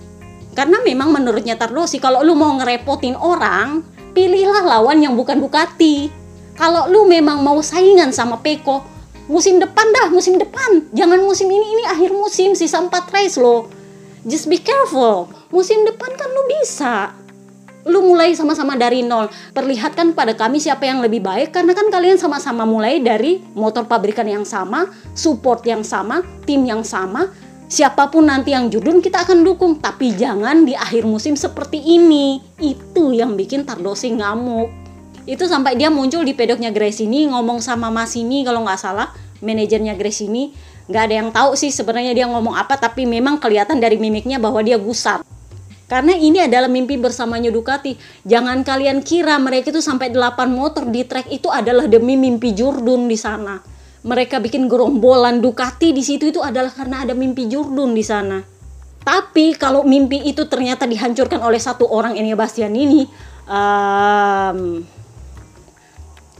Karena 0.57 0.81
memang 0.81 1.12
menurutnya 1.12 1.61
Tardosi 1.61 2.01
kalau 2.01 2.25
lu 2.25 2.33
mau 2.33 2.57
ngerepotin 2.57 3.21
orang 3.21 3.85
pilihlah 4.16 4.64
lawan 4.64 5.05
yang 5.05 5.12
bukan 5.12 5.45
Ducati 5.45 6.09
kalau 6.57 6.88
lu 6.88 7.05
memang 7.05 7.45
mau 7.45 7.61
saingan 7.61 8.16
sama 8.16 8.40
Peko 8.40 8.81
musim 9.29 9.61
depan 9.61 9.92
dah 9.92 10.09
musim 10.09 10.40
depan. 10.40 10.88
Jangan 10.97 11.21
musim 11.21 11.53
ini 11.53 11.66
ini 11.77 11.85
akhir 11.85 12.16
musim 12.16 12.57
sisa 12.57 12.81
4 12.81 13.12
race 13.12 13.37
lo 13.37 13.68
just 14.25 14.49
be 14.49 14.57
careful. 14.57 15.29
Musim 15.53 15.85
depan 15.85 16.09
kan 16.16 16.33
lu 16.33 16.42
bisa 16.49 17.12
lu 17.87 18.03
mulai 18.03 18.35
sama-sama 18.35 18.79
dari 18.79 19.03
nol. 19.03 19.31
Perlihatkan 19.55 20.14
pada 20.14 20.35
kami 20.38 20.62
siapa 20.62 20.87
yang 20.87 21.03
lebih 21.03 21.23
baik 21.23 21.51
karena 21.51 21.75
kan 21.75 21.90
kalian 21.90 22.18
sama-sama 22.18 22.62
mulai 22.62 23.03
dari 23.03 23.42
motor 23.55 23.87
pabrikan 23.87 24.27
yang 24.27 24.47
sama, 24.47 24.90
support 25.14 25.66
yang 25.66 25.83
sama, 25.83 26.23
tim 26.47 26.62
yang 26.62 26.87
sama. 26.87 27.31
Siapa 27.73 28.12
pun 28.12 28.29
nanti 28.29 28.53
yang 28.53 28.68
judun 28.68 29.01
kita 29.01 29.25
akan 29.25 29.49
dukung, 29.49 29.81
tapi 29.81 30.12
jangan 30.12 30.68
di 30.68 30.77
akhir 30.77 31.09
musim 31.09 31.40
seperti 31.40 31.81
ini. 31.81 32.45
Itu 32.61 33.16
yang 33.16 33.33
bikin 33.33 33.64
Tardosi 33.64 34.12
ngamuk. 34.12 34.68
Itu 35.25 35.49
sampai 35.49 35.81
dia 35.81 35.88
muncul 35.88 36.21
di 36.21 36.37
pedoknya 36.37 36.68
Grace 36.68 37.01
ini 37.01 37.33
ngomong 37.33 37.64
sama 37.64 37.88
Mas 37.88 38.12
ini 38.12 38.45
kalau 38.45 38.61
nggak 38.68 38.77
salah, 38.77 39.09
manajernya 39.40 39.97
Grace 39.97 40.21
ini 40.21 40.53
nggak 40.90 41.03
ada 41.09 41.14
yang 41.14 41.31
tahu 41.31 41.55
sih 41.55 41.71
sebenarnya 41.71 42.12
dia 42.12 42.27
ngomong 42.27 42.59
apa 42.59 42.75
tapi 42.75 43.07
memang 43.07 43.38
kelihatan 43.38 43.79
dari 43.79 43.97
mimiknya 44.03 44.42
bahwa 44.42 44.59
dia 44.66 44.75
gusar 44.75 45.23
karena 45.92 46.16
ini 46.16 46.40
adalah 46.40 46.72
mimpi 46.72 46.96
bersamanya 46.96 47.52
Ducati. 47.52 48.00
Jangan 48.24 48.64
kalian 48.64 49.05
kira 49.05 49.37
mereka 49.37 49.68
itu 49.68 49.85
sampai 49.85 50.09
8 50.09 50.48
motor 50.48 50.88
di 50.88 51.05
track 51.05 51.28
itu 51.28 51.52
adalah 51.52 51.85
demi 51.85 52.16
mimpi 52.16 52.57
Jurdun 52.57 53.12
di 53.12 53.20
sana. 53.20 53.61
Mereka 54.00 54.40
bikin 54.40 54.72
gerombolan 54.72 55.44
Ducati 55.44 55.92
di 55.92 56.00
situ 56.00 56.33
itu 56.33 56.40
adalah 56.40 56.72
karena 56.72 57.05
ada 57.05 57.12
mimpi 57.12 57.44
Jurdun 57.44 57.92
di 57.92 58.00
sana. 58.00 58.40
Tapi 59.05 59.52
kalau 59.61 59.85
mimpi 59.85 60.24
itu 60.24 60.48
ternyata 60.48 60.88
dihancurkan 60.88 61.44
oleh 61.44 61.61
satu 61.61 61.85
orang 61.85 62.16
ini 62.16 62.33
Bastian 62.33 62.72
ini, 62.72 63.05
um, 63.44 64.81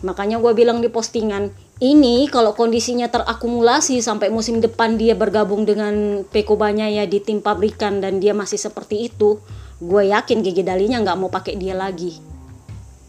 makanya 0.01 0.41
gue 0.41 0.53
bilang 0.57 0.81
di 0.81 0.89
postingan, 0.89 1.53
ini 1.83 2.31
kalau 2.31 2.55
kondisinya 2.55 3.11
terakumulasi 3.11 3.99
sampai 3.99 4.31
musim 4.31 4.63
depan 4.63 4.95
dia 4.95 5.19
bergabung 5.19 5.67
dengan 5.67 6.23
Peko 6.23 6.55
ya 6.55 7.03
di 7.11 7.19
tim 7.19 7.43
pabrikan 7.43 7.99
dan 7.99 8.23
dia 8.23 8.31
masih 8.31 8.55
seperti 8.55 9.11
itu, 9.11 9.43
gue 9.83 10.15
yakin 10.15 10.47
Gigi 10.47 10.63
Dalinya 10.63 11.03
nggak 11.03 11.19
mau 11.19 11.27
pakai 11.27 11.59
dia 11.59 11.75
lagi. 11.75 12.23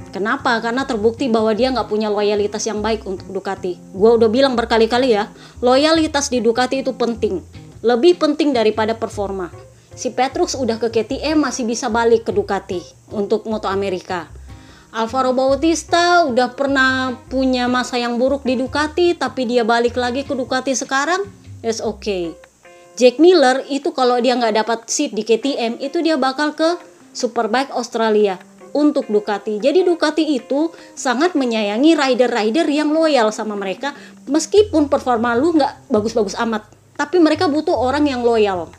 Kenapa? 0.10 0.58
Karena 0.58 0.90
terbukti 0.90 1.30
bahwa 1.30 1.54
dia 1.54 1.70
nggak 1.70 1.86
punya 1.86 2.10
loyalitas 2.10 2.66
yang 2.66 2.82
baik 2.82 3.06
untuk 3.06 3.30
Ducati. 3.30 3.78
Gue 3.94 4.18
udah 4.18 4.30
bilang 4.34 4.58
berkali-kali 4.58 5.22
ya, 5.22 5.30
loyalitas 5.62 6.34
di 6.34 6.42
Ducati 6.42 6.82
itu 6.82 6.98
penting. 6.98 7.46
Lebih 7.86 8.18
penting 8.18 8.58
daripada 8.58 8.98
performa. 8.98 9.54
Si 9.94 10.10
Petrus 10.10 10.58
udah 10.58 10.82
ke 10.82 10.90
KTM 10.90 11.38
masih 11.38 11.70
bisa 11.70 11.94
balik 11.94 12.26
ke 12.26 12.34
Ducati 12.34 12.82
untuk 13.14 13.46
Moto 13.46 13.70
Amerika 13.70 14.34
Alvaro 14.94 15.34
Bautista 15.34 16.22
udah 16.22 16.54
pernah 16.54 17.18
punya 17.26 17.66
masa 17.66 17.98
yang 17.98 18.22
buruk 18.22 18.46
di 18.46 18.54
Ducati 18.54 19.18
tapi 19.18 19.50
dia 19.50 19.66
balik 19.66 19.98
lagi 19.98 20.22
ke 20.22 20.38
Ducati 20.38 20.78
sekarang 20.78 21.26
it's 21.66 21.82
okay 21.82 22.38
Jack 22.94 23.18
Miller 23.18 23.66
itu 23.74 23.90
kalau 23.90 24.22
dia 24.22 24.38
nggak 24.38 24.54
dapat 24.54 24.86
seat 24.86 25.18
di 25.18 25.26
KTM 25.26 25.82
itu 25.82 25.98
dia 26.06 26.14
bakal 26.14 26.54
ke 26.54 26.78
Superbike 27.10 27.74
Australia 27.74 28.38
untuk 28.74 29.10
Ducati. 29.10 29.58
Jadi 29.58 29.82
Ducati 29.82 30.38
itu 30.38 30.70
sangat 30.94 31.34
menyayangi 31.34 31.98
rider-rider 31.98 32.70
yang 32.70 32.94
loyal 32.94 33.34
sama 33.34 33.58
mereka 33.58 33.98
meskipun 34.30 34.94
performa 34.94 35.34
lu 35.34 35.58
nggak 35.58 35.90
bagus-bagus 35.90 36.38
amat. 36.38 36.70
Tapi 36.94 37.18
mereka 37.18 37.50
butuh 37.50 37.74
orang 37.74 38.06
yang 38.06 38.22
loyal. 38.22 38.70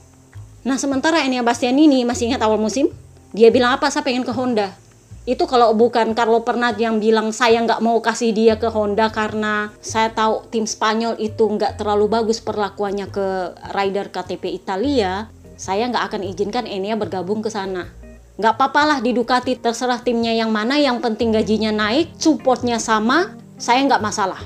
Nah 0.63 0.79
sementara 0.79 1.27
Enea 1.27 1.43
Bastianini 1.43 2.07
masih 2.07 2.31
ingat 2.31 2.43
awal 2.47 2.63
musim? 2.63 2.87
Dia 3.35 3.51
bilang 3.51 3.75
apa? 3.75 3.91
Saya 3.91 4.07
pengen 4.07 4.23
ke 4.23 4.31
Honda 4.31 4.84
itu 5.25 5.49
kalau 5.49 5.73
bukan 5.73 6.13
Carlo 6.13 6.45
Pernat 6.45 6.77
yang 6.77 7.01
bilang 7.01 7.33
saya 7.33 7.65
nggak 7.65 7.81
mau 7.81 7.97
kasih 8.05 8.37
dia 8.37 8.61
ke 8.61 8.69
Honda 8.69 9.09
karena 9.09 9.73
saya 9.81 10.13
tahu 10.13 10.45
tim 10.53 10.69
Spanyol 10.69 11.17
itu 11.17 11.49
nggak 11.49 11.81
terlalu 11.81 12.13
bagus 12.13 12.45
perlakuannya 12.45 13.09
ke 13.09 13.57
rider 13.73 14.13
KTP 14.13 14.53
Italia, 14.53 15.33
saya 15.57 15.89
nggak 15.89 16.13
akan 16.13 16.23
izinkan 16.29 16.69
Enia 16.69 16.93
bergabung 17.01 17.41
ke 17.41 17.49
sana. 17.49 17.89
Nggak 18.37 18.53
apa-apa 18.53 18.83
lah 18.85 18.99
di 19.01 19.17
Ducati, 19.17 19.57
terserah 19.57 20.05
timnya 20.05 20.37
yang 20.37 20.53
mana, 20.53 20.77
yang 20.77 21.01
penting 21.01 21.33
gajinya 21.33 21.73
naik, 21.73 22.13
supportnya 22.21 22.77
sama, 22.77 23.33
saya 23.57 23.81
nggak 23.87 24.05
masalah. 24.05 24.43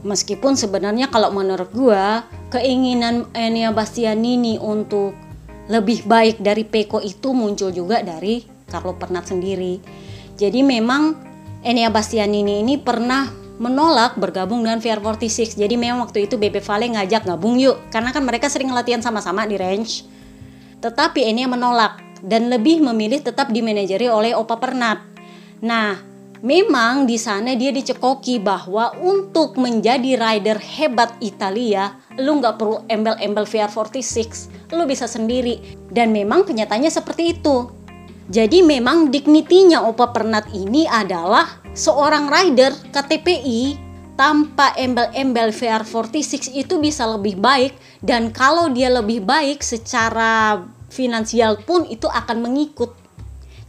Meskipun 0.00 0.56
sebenarnya 0.56 1.12
kalau 1.12 1.28
menurut 1.28 1.68
gua, 1.76 2.24
keinginan 2.48 3.28
Enia 3.36 3.68
Bastianini 3.68 4.56
untuk 4.56 5.12
lebih 5.68 6.08
baik 6.08 6.40
dari 6.40 6.64
Peko 6.64 7.04
itu 7.04 7.36
muncul 7.36 7.68
juga 7.68 8.00
dari 8.00 8.42
Carlo 8.70 8.94
Pernat 8.94 9.26
sendiri. 9.26 9.82
Jadi 10.38 10.62
memang 10.62 11.18
Enea 11.60 11.92
Bastianini 11.92 12.64
ini 12.64 12.80
pernah 12.80 13.28
menolak 13.60 14.16
bergabung 14.16 14.64
dengan 14.64 14.80
VR46. 14.80 15.60
Jadi 15.60 15.76
memang 15.76 16.08
waktu 16.08 16.24
itu 16.24 16.40
Bebe 16.40 16.64
Vale 16.64 16.88
ngajak 16.88 17.28
gabung 17.28 17.60
yuk, 17.60 17.76
karena 17.92 18.08
kan 18.14 18.24
mereka 18.24 18.48
sering 18.48 18.72
latihan 18.72 19.04
sama-sama 19.04 19.44
di 19.44 19.60
range. 19.60 20.08
Tetapi 20.80 21.28
Enea 21.28 21.44
menolak 21.44 22.00
dan 22.24 22.48
lebih 22.48 22.80
memilih 22.80 23.20
tetap 23.20 23.52
dimanajeri 23.52 24.08
oleh 24.08 24.32
Opa 24.32 24.56
Pernat. 24.56 25.04
Nah, 25.60 26.00
memang 26.40 27.04
di 27.04 27.20
sana 27.20 27.52
dia 27.52 27.68
dicekoki 27.68 28.40
bahwa 28.40 28.96
untuk 28.96 29.60
menjadi 29.60 30.16
rider 30.16 30.56
hebat 30.56 31.12
Italia, 31.20 32.00
lu 32.16 32.40
nggak 32.40 32.56
perlu 32.56 32.88
embel-embel 32.88 33.44
VR46, 33.44 34.48
lu 34.72 34.88
bisa 34.88 35.04
sendiri. 35.04 35.76
Dan 35.92 36.16
memang 36.16 36.48
kenyataannya 36.48 36.88
seperti 36.88 37.36
itu. 37.36 37.68
Jadi 38.30 38.62
memang 38.62 39.10
dignitinya 39.10 39.82
Opa 39.90 40.14
Pernat 40.14 40.54
ini 40.54 40.86
adalah 40.86 41.58
seorang 41.74 42.30
rider 42.30 42.70
KTPI 42.94 43.90
tanpa 44.14 44.70
embel-embel 44.78 45.50
VR46 45.50 46.54
itu 46.54 46.78
bisa 46.78 47.10
lebih 47.10 47.42
baik 47.42 47.74
dan 48.06 48.30
kalau 48.30 48.70
dia 48.70 48.86
lebih 48.86 49.26
baik 49.26 49.66
secara 49.66 50.62
finansial 50.94 51.58
pun 51.66 51.82
itu 51.90 52.06
akan 52.06 52.38
mengikut. 52.46 52.94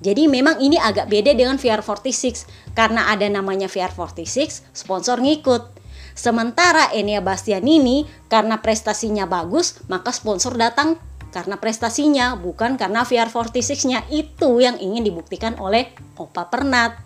Jadi 0.02 0.30
memang 0.30 0.62
ini 0.62 0.78
agak 0.78 1.10
beda 1.10 1.34
dengan 1.34 1.58
VR46 1.58 2.46
karena 2.78 3.10
ada 3.10 3.26
namanya 3.34 3.66
VR46 3.66 4.62
sponsor 4.78 5.26
ngikut. 5.26 5.74
Sementara 6.14 6.94
Enea 6.94 7.24
Bastianini 7.24 8.06
karena 8.30 8.62
prestasinya 8.62 9.26
bagus 9.26 9.82
maka 9.90 10.14
sponsor 10.14 10.54
datang 10.54 11.02
karena 11.32 11.56
prestasinya, 11.58 12.36
bukan 12.36 12.76
karena 12.76 13.08
VR46-nya. 13.08 14.12
Itu 14.12 14.60
yang 14.60 14.78
ingin 14.78 15.08
dibuktikan 15.08 15.56
oleh 15.58 15.96
Opa 16.20 16.52
Pernat. 16.52 17.00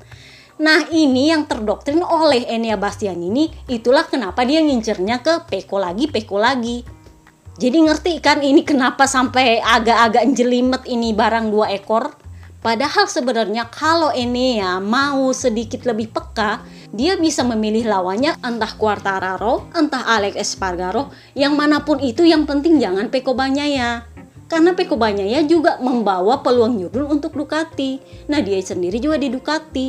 Nah 0.59 0.87
ini 0.89 1.29
yang 1.29 1.45
terdoktrin 1.45 2.01
oleh 2.01 2.47
Enia 2.49 2.75
Bastian 2.75 3.21
ini, 3.21 3.53
itulah 3.69 4.07
kenapa 4.09 4.41
dia 4.47 4.63
ngincernya 4.63 5.21
ke 5.21 5.45
Peko 5.47 5.77
lagi, 5.77 6.09
Peko 6.09 6.41
lagi. 6.41 6.81
Jadi 7.55 7.77
ngerti 7.87 8.13
kan 8.19 8.43
ini 8.43 8.67
kenapa 8.67 9.07
sampai 9.07 9.63
agak-agak 9.63 10.27
jelimet 10.35 10.83
ini 10.91 11.15
barang 11.15 11.47
dua 11.47 11.71
ekor? 11.71 12.11
Padahal 12.59 13.05
sebenarnya 13.05 13.69
kalau 13.69 14.09
Enea 14.09 14.81
mau 14.81 15.29
sedikit 15.31 15.85
lebih 15.85 16.09
peka, 16.09 16.65
dia 16.89 17.13
bisa 17.13 17.45
memilih 17.45 17.85
lawannya 17.85 18.41
entah 18.41 18.73
Quartararo, 18.73 19.69
entah 19.71 20.01
Alex 20.01 20.33
Espargaro, 20.33 21.13
yang 21.37 21.53
mana 21.53 21.85
pun 21.85 22.01
itu 22.01 22.25
yang 22.25 22.49
penting 22.49 22.81
jangan 22.81 23.13
Peko 23.13 23.37
Banyaya 23.37 24.14
karena 24.45 24.77
Peko 24.77 24.93
ya 25.09 25.41
juga 25.41 25.81
membawa 25.81 26.45
peluang 26.45 26.77
Yurdun 26.77 27.17
untuk 27.17 27.33
Ducati. 27.33 27.97
Nah 28.29 28.45
dia 28.45 28.61
sendiri 28.61 29.01
juga 29.01 29.17
di 29.17 29.33
Ducati. 29.33 29.87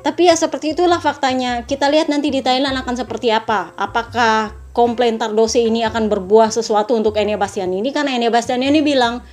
Tapi 0.00 0.28
ya 0.28 0.36
seperti 0.36 0.72
itulah 0.72 1.00
faktanya. 1.00 1.64
Kita 1.68 1.88
lihat 1.92 2.08
nanti 2.08 2.32
di 2.32 2.40
Thailand 2.40 2.76
akan 2.80 2.94
seperti 2.96 3.28
apa. 3.28 3.76
Apakah 3.76 4.52
komplain 4.72 5.20
Tardose 5.20 5.60
ini 5.60 5.84
akan 5.84 6.08
berbuah 6.08 6.48
sesuatu 6.52 6.96
untuk 6.96 7.16
Enya 7.16 7.36
Bastian 7.36 7.72
ini? 7.72 7.92
Karena 7.92 8.16
Enya 8.16 8.28
Bastian 8.28 8.60
ini 8.60 8.84
bilang, 8.84 9.24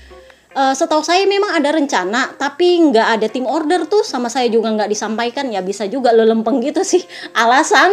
e, 0.55 0.63
setahu 0.71 1.03
saya 1.03 1.27
memang 1.27 1.55
ada 1.55 1.75
rencana, 1.75 2.39
tapi 2.39 2.87
nggak 2.87 3.07
ada 3.19 3.27
tim 3.27 3.43
order 3.47 3.83
tuh 3.83 4.03
sama 4.07 4.31
saya 4.31 4.47
juga 4.47 4.71
nggak 4.71 4.91
disampaikan. 4.91 5.51
Ya 5.51 5.59
bisa 5.59 5.87
juga 5.91 6.15
lo 6.15 6.23
lempeng 6.23 6.63
gitu 6.63 6.83
sih 6.83 7.03
alasan. 7.43 7.91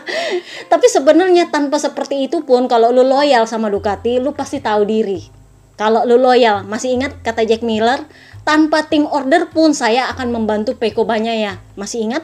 tapi 0.72 0.86
sebenarnya 0.88 1.48
tanpa 1.52 1.76
seperti 1.76 2.28
itu 2.28 2.44
pun 2.44 2.68
kalau 2.68 2.88
lo 2.88 3.04
loyal 3.04 3.44
sama 3.48 3.68
Ducati, 3.72 4.20
lo 4.20 4.36
pasti 4.36 4.60
tahu 4.60 4.84
diri 4.84 5.43
kalau 5.74 6.06
lu 6.06 6.14
loyal, 6.20 6.62
masih 6.62 6.94
ingat 6.94 7.18
kata 7.26 7.42
Jack 7.42 7.66
Miller, 7.66 8.06
tanpa 8.46 8.86
tim 8.86 9.10
order 9.10 9.50
pun 9.50 9.74
saya 9.74 10.06
akan 10.14 10.30
membantu 10.30 10.78
Peko 10.78 11.02
ya. 11.10 11.58
Masih 11.74 12.06
ingat? 12.06 12.22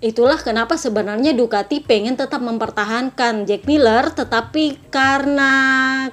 Itulah 0.00 0.40
kenapa 0.40 0.80
sebenarnya 0.80 1.36
Ducati 1.36 1.84
pengen 1.84 2.16
tetap 2.16 2.40
mempertahankan 2.40 3.44
Jack 3.44 3.68
Miller 3.68 4.08
tetapi 4.08 4.88
karena 4.88 5.52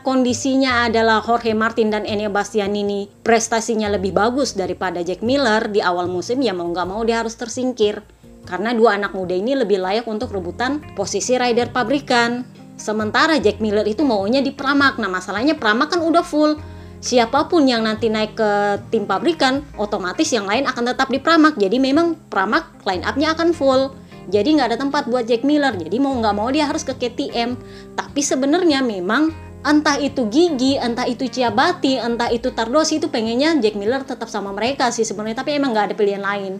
kondisinya 0.04 0.92
adalah 0.92 1.24
Jorge 1.24 1.56
Martin 1.56 1.88
dan 1.88 2.04
Enea 2.04 2.28
Bastianini 2.28 3.08
prestasinya 3.24 3.88
lebih 3.88 4.12
bagus 4.12 4.60
daripada 4.60 5.00
Jack 5.08 5.24
Miller 5.24 5.72
di 5.72 5.80
awal 5.80 6.12
musim 6.12 6.44
ya 6.44 6.52
mau 6.52 6.68
nggak 6.68 6.84
mau 6.84 7.00
dia 7.08 7.24
harus 7.24 7.40
tersingkir 7.40 8.04
karena 8.44 8.76
dua 8.76 9.00
anak 9.00 9.16
muda 9.16 9.32
ini 9.32 9.56
lebih 9.56 9.80
layak 9.80 10.04
untuk 10.04 10.36
rebutan 10.36 10.84
posisi 10.92 11.40
rider 11.40 11.72
pabrikan 11.72 12.44
Sementara 12.78 13.42
Jack 13.42 13.58
Miller 13.58 13.84
itu 13.90 14.06
maunya 14.06 14.40
di 14.40 14.54
Pramak. 14.54 15.02
Nah, 15.02 15.10
masalahnya 15.10 15.58
Pramak 15.58 15.98
kan 15.98 16.00
udah 16.06 16.22
full. 16.22 16.56
Siapa 16.98 17.46
pun 17.50 17.66
yang 17.66 17.86
nanti 17.86 18.10
naik 18.10 18.38
ke 18.38 18.52
tim 18.90 19.06
pabrikan, 19.06 19.62
otomatis 19.78 20.30
yang 20.34 20.50
lain 20.50 20.66
akan 20.66 20.94
tetap 20.94 21.10
di 21.10 21.18
Pramak. 21.18 21.58
Jadi 21.58 21.78
memang 21.82 22.18
Pramak 22.30 22.86
line 22.86 23.06
up-nya 23.06 23.34
akan 23.34 23.54
full. 23.54 23.94
Jadi 24.30 24.58
nggak 24.58 24.68
ada 24.74 24.78
tempat 24.78 25.10
buat 25.10 25.26
Jack 25.26 25.46
Miller. 25.46 25.74
Jadi 25.74 25.98
mau 25.98 26.14
nggak 26.14 26.36
mau 26.38 26.50
dia 26.54 26.70
harus 26.70 26.86
ke 26.86 26.94
KTM. 26.94 27.58
Tapi 27.98 28.22
sebenarnya 28.22 28.86
memang 28.86 29.34
entah 29.66 29.98
itu 29.98 30.30
Gigi, 30.30 30.78
entah 30.78 31.06
itu 31.10 31.26
Ciabati, 31.28 31.98
entah 31.98 32.30
itu 32.30 32.54
Tardosi 32.54 33.02
itu 33.02 33.10
pengennya 33.10 33.58
Jack 33.58 33.76
Miller 33.76 34.06
tetap 34.06 34.30
sama 34.30 34.54
mereka 34.54 34.94
sih 34.94 35.04
sebenarnya 35.04 35.42
tapi 35.42 35.58
emang 35.58 35.74
nggak 35.74 35.94
ada 35.94 35.96
pilihan 35.96 36.24
lain. 36.24 36.54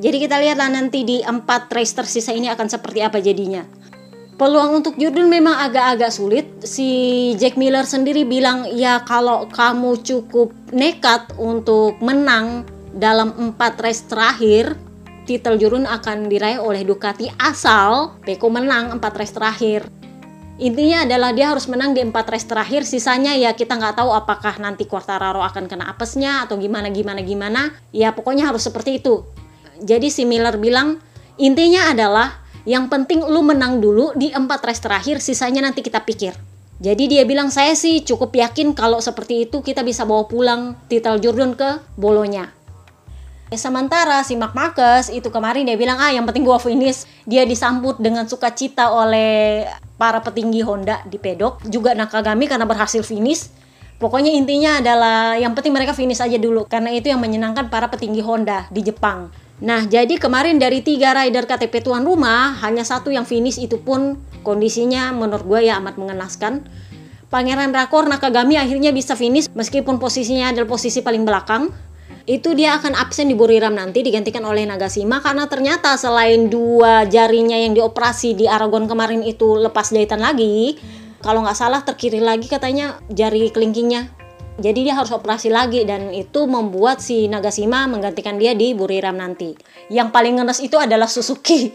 Jadi 0.00 0.16
kita 0.22 0.38
lihatlah 0.38 0.70
nanti 0.70 1.02
di 1.02 1.18
empat 1.18 1.66
race 1.74 1.98
tersisa 1.98 2.30
ini 2.30 2.46
akan 2.46 2.70
seperti 2.70 3.02
apa 3.02 3.18
jadinya. 3.18 3.66
Peluang 4.40 4.80
untuk 4.80 4.96
Jordan 4.96 5.28
memang 5.28 5.52
agak-agak 5.52 6.08
sulit. 6.08 6.48
Si 6.64 6.88
Jack 7.36 7.60
Miller 7.60 7.84
sendiri 7.84 8.24
bilang 8.24 8.72
ya 8.72 9.04
kalau 9.04 9.44
kamu 9.52 10.00
cukup 10.00 10.48
nekat 10.72 11.28
untuk 11.36 12.00
menang 12.00 12.64
dalam 12.96 13.36
empat 13.36 13.76
race 13.84 14.08
terakhir, 14.08 14.80
titel 15.28 15.60
Jurun 15.60 15.84
akan 15.84 16.32
diraih 16.32 16.56
oleh 16.56 16.88
Ducati 16.88 17.28
asal 17.36 18.16
Peko 18.24 18.48
menang 18.48 18.96
empat 18.96 19.12
race 19.20 19.36
terakhir. 19.36 19.84
Intinya 20.56 21.04
adalah 21.04 21.36
dia 21.36 21.52
harus 21.52 21.68
menang 21.68 21.92
di 21.92 22.00
empat 22.00 22.32
race 22.32 22.48
terakhir. 22.48 22.88
Sisanya 22.88 23.36
ya 23.36 23.52
kita 23.52 23.76
nggak 23.76 24.00
tahu 24.00 24.08
apakah 24.08 24.56
nanti 24.56 24.88
Quartararo 24.88 25.44
akan 25.44 25.68
kena 25.68 25.84
apesnya 25.84 26.48
atau 26.48 26.56
gimana 26.56 26.88
gimana 26.88 27.20
gimana. 27.20 27.76
Ya 27.92 28.16
pokoknya 28.16 28.48
harus 28.48 28.64
seperti 28.64 29.04
itu. 29.04 29.20
Jadi 29.84 30.08
si 30.08 30.24
Miller 30.24 30.56
bilang 30.56 30.96
intinya 31.36 31.92
adalah 31.92 32.39
yang 32.64 32.88
penting 32.88 33.24
lu 33.24 33.40
menang 33.44 33.78
dulu 33.78 34.12
di 34.16 34.32
empat 34.32 34.64
race 34.64 34.82
terakhir 34.82 35.22
sisanya 35.22 35.64
nanti 35.64 35.80
kita 35.80 36.02
pikir 36.04 36.36
jadi 36.80 37.04
dia 37.06 37.22
bilang 37.28 37.52
saya 37.52 37.76
sih 37.76 38.00
cukup 38.04 38.32
yakin 38.32 38.72
kalau 38.72 38.98
seperti 39.04 39.48
itu 39.48 39.60
kita 39.60 39.84
bisa 39.84 40.08
bawa 40.08 40.24
pulang 40.24 40.76
titel 40.88 41.20
Jordan 41.20 41.52
ke 41.52 41.80
bolonya 42.00 42.60
Ya, 43.50 43.58
sementara 43.58 44.22
si 44.22 44.38
Mark 44.38 44.54
Marcus 44.54 45.10
itu 45.10 45.26
kemarin 45.26 45.66
dia 45.66 45.74
bilang 45.74 45.98
ah 45.98 46.14
yang 46.14 46.22
penting 46.22 46.46
gua 46.46 46.62
finish. 46.62 47.02
Dia 47.26 47.42
disambut 47.42 47.98
dengan 47.98 48.22
sukacita 48.30 48.94
oleh 48.94 49.66
para 49.98 50.22
petinggi 50.22 50.62
Honda 50.62 51.02
di 51.02 51.18
pedok, 51.18 51.58
juga 51.66 51.90
Nakagami 51.98 52.46
karena 52.46 52.62
berhasil 52.62 53.02
finish. 53.02 53.50
Pokoknya 53.98 54.30
intinya 54.30 54.78
adalah 54.78 55.34
yang 55.34 55.50
penting 55.58 55.74
mereka 55.74 55.98
finish 55.98 56.22
aja 56.22 56.38
dulu 56.38 56.62
karena 56.70 56.94
itu 56.94 57.10
yang 57.10 57.18
menyenangkan 57.18 57.66
para 57.66 57.90
petinggi 57.90 58.22
Honda 58.22 58.70
di 58.70 58.86
Jepang. 58.86 59.34
Nah, 59.60 59.84
jadi 59.84 60.16
kemarin 60.16 60.56
dari 60.56 60.80
tiga 60.80 61.12
rider 61.12 61.44
KTP 61.44 61.84
tuan 61.84 62.04
rumah, 62.04 62.56
hanya 62.64 62.80
satu 62.80 63.12
yang 63.12 63.28
finish 63.28 63.60
itu 63.60 63.76
pun 63.76 64.16
kondisinya 64.40 65.12
menurut 65.12 65.44
gue 65.44 65.60
ya 65.68 65.76
amat 65.80 66.00
mengenaskan. 66.00 66.64
Pangeran 67.30 67.70
Rakor 67.70 68.10
Nakagami 68.10 68.58
akhirnya 68.58 68.90
bisa 68.90 69.14
finish 69.14 69.46
meskipun 69.54 70.02
posisinya 70.02 70.50
adalah 70.50 70.66
posisi 70.66 70.98
paling 70.98 71.22
belakang 71.22 71.70
itu 72.26 72.52
dia 72.58 72.74
akan 72.76 72.98
absen 72.98 73.30
di 73.30 73.38
Buriram 73.38 73.72
nanti 73.72 74.02
digantikan 74.02 74.42
oleh 74.42 74.66
Nagashima 74.66 75.22
karena 75.22 75.46
ternyata 75.46 75.94
selain 75.94 76.50
dua 76.50 77.06
jarinya 77.06 77.54
yang 77.54 77.72
dioperasi 77.72 78.34
di 78.34 78.50
Aragon 78.50 78.90
kemarin 78.90 79.22
itu 79.22 79.56
lepas 79.56 79.94
jahitan 79.94 80.20
lagi 80.20 80.76
kalau 81.22 81.46
nggak 81.46 81.56
salah 81.56 81.80
terkiri 81.86 82.18
lagi 82.18 82.50
katanya 82.50 82.98
jari 83.08 83.48
kelingkingnya 83.54 84.19
jadi 84.60 84.92
dia 84.92 84.94
harus 84.94 85.10
operasi 85.10 85.48
lagi 85.48 85.82
dan 85.88 86.12
itu 86.12 86.44
membuat 86.44 87.00
si 87.00 87.26
Nagashima 87.26 87.88
menggantikan 87.88 88.36
dia 88.36 88.52
di 88.52 88.76
Buriram 88.76 89.16
nanti 89.16 89.56
yang 89.88 90.12
paling 90.12 90.38
ngenes 90.38 90.60
itu 90.60 90.76
adalah 90.76 91.08
Suzuki 91.08 91.72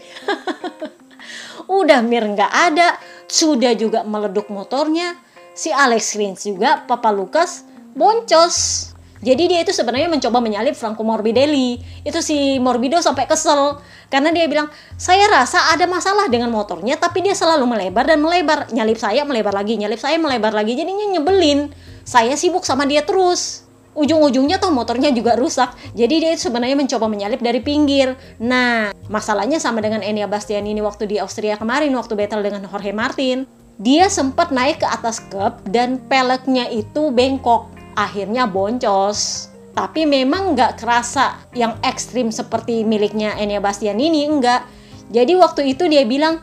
udah 1.82 2.00
Mir 2.06 2.22
nggak 2.22 2.52
ada 2.72 2.94
sudah 3.26 3.74
juga 3.74 4.06
meleduk 4.06 4.46
motornya 4.48 5.18
si 5.50 5.74
Alex 5.74 6.14
Rins 6.14 6.46
juga 6.46 6.86
Papa 6.86 7.10
Lucas 7.10 7.66
boncos 7.98 8.96
jadi 9.26 9.48
dia 9.48 9.60
itu 9.64 9.72
sebenarnya 9.72 10.12
mencoba 10.12 10.44
menyalip 10.44 10.76
Franco 10.76 11.00
Morbidelli. 11.00 11.80
Itu 12.04 12.20
si 12.20 12.60
Morbido 12.60 13.00
sampai 13.00 13.24
kesel 13.24 13.80
karena 14.12 14.28
dia 14.30 14.44
bilang, 14.46 14.68
"Saya 15.00 15.26
rasa 15.26 15.72
ada 15.72 15.88
masalah 15.88 16.28
dengan 16.28 16.52
motornya, 16.52 17.00
tapi 17.00 17.24
dia 17.24 17.32
selalu 17.32 17.64
melebar 17.64 18.04
dan 18.04 18.20
melebar. 18.20 18.68
Nyalip 18.70 19.00
saya 19.00 19.24
melebar 19.24 19.56
lagi, 19.56 19.80
nyalip 19.80 19.98
saya 19.98 20.20
melebar 20.20 20.52
lagi. 20.52 20.76
Jadinya 20.76 21.16
nyebelin. 21.16 21.72
Saya 22.06 22.38
sibuk 22.38 22.62
sama 22.62 22.86
dia 22.86 23.02
terus." 23.02 23.66
Ujung-ujungnya 23.96 24.60
toh 24.60 24.76
motornya 24.76 25.08
juga 25.08 25.40
rusak. 25.40 25.72
Jadi 25.96 26.20
dia 26.20 26.36
sebenarnya 26.36 26.76
mencoba 26.76 27.08
menyalip 27.08 27.40
dari 27.40 27.64
pinggir. 27.64 28.12
Nah, 28.36 28.92
masalahnya 29.08 29.56
sama 29.56 29.80
dengan 29.80 30.04
Enia 30.04 30.28
Bastianini 30.28 30.84
waktu 30.84 31.08
di 31.08 31.16
Austria 31.16 31.56
kemarin 31.56 31.96
waktu 31.96 32.12
battle 32.12 32.44
dengan 32.44 32.68
Jorge 32.68 32.92
Martin. 32.92 33.48
Dia 33.80 34.12
sempat 34.12 34.52
naik 34.52 34.84
ke 34.84 34.88
atas 34.88 35.24
cup 35.32 35.64
dan 35.72 35.96
peleknya 36.12 36.68
itu 36.68 37.08
bengkok 37.08 37.72
akhirnya 37.96 38.44
boncos 38.44 39.48
tapi 39.76 40.08
memang 40.08 40.56
nggak 40.56 40.80
kerasa 40.80 41.36
yang 41.52 41.76
ekstrim 41.84 42.32
seperti 42.32 42.84
miliknya 42.84 43.36
Enya 43.36 43.60
Bastian 43.60 44.00
ini 44.00 44.28
enggak 44.28 44.64
jadi 45.12 45.32
waktu 45.36 45.76
itu 45.76 45.88
dia 45.88 46.04
bilang 46.08 46.40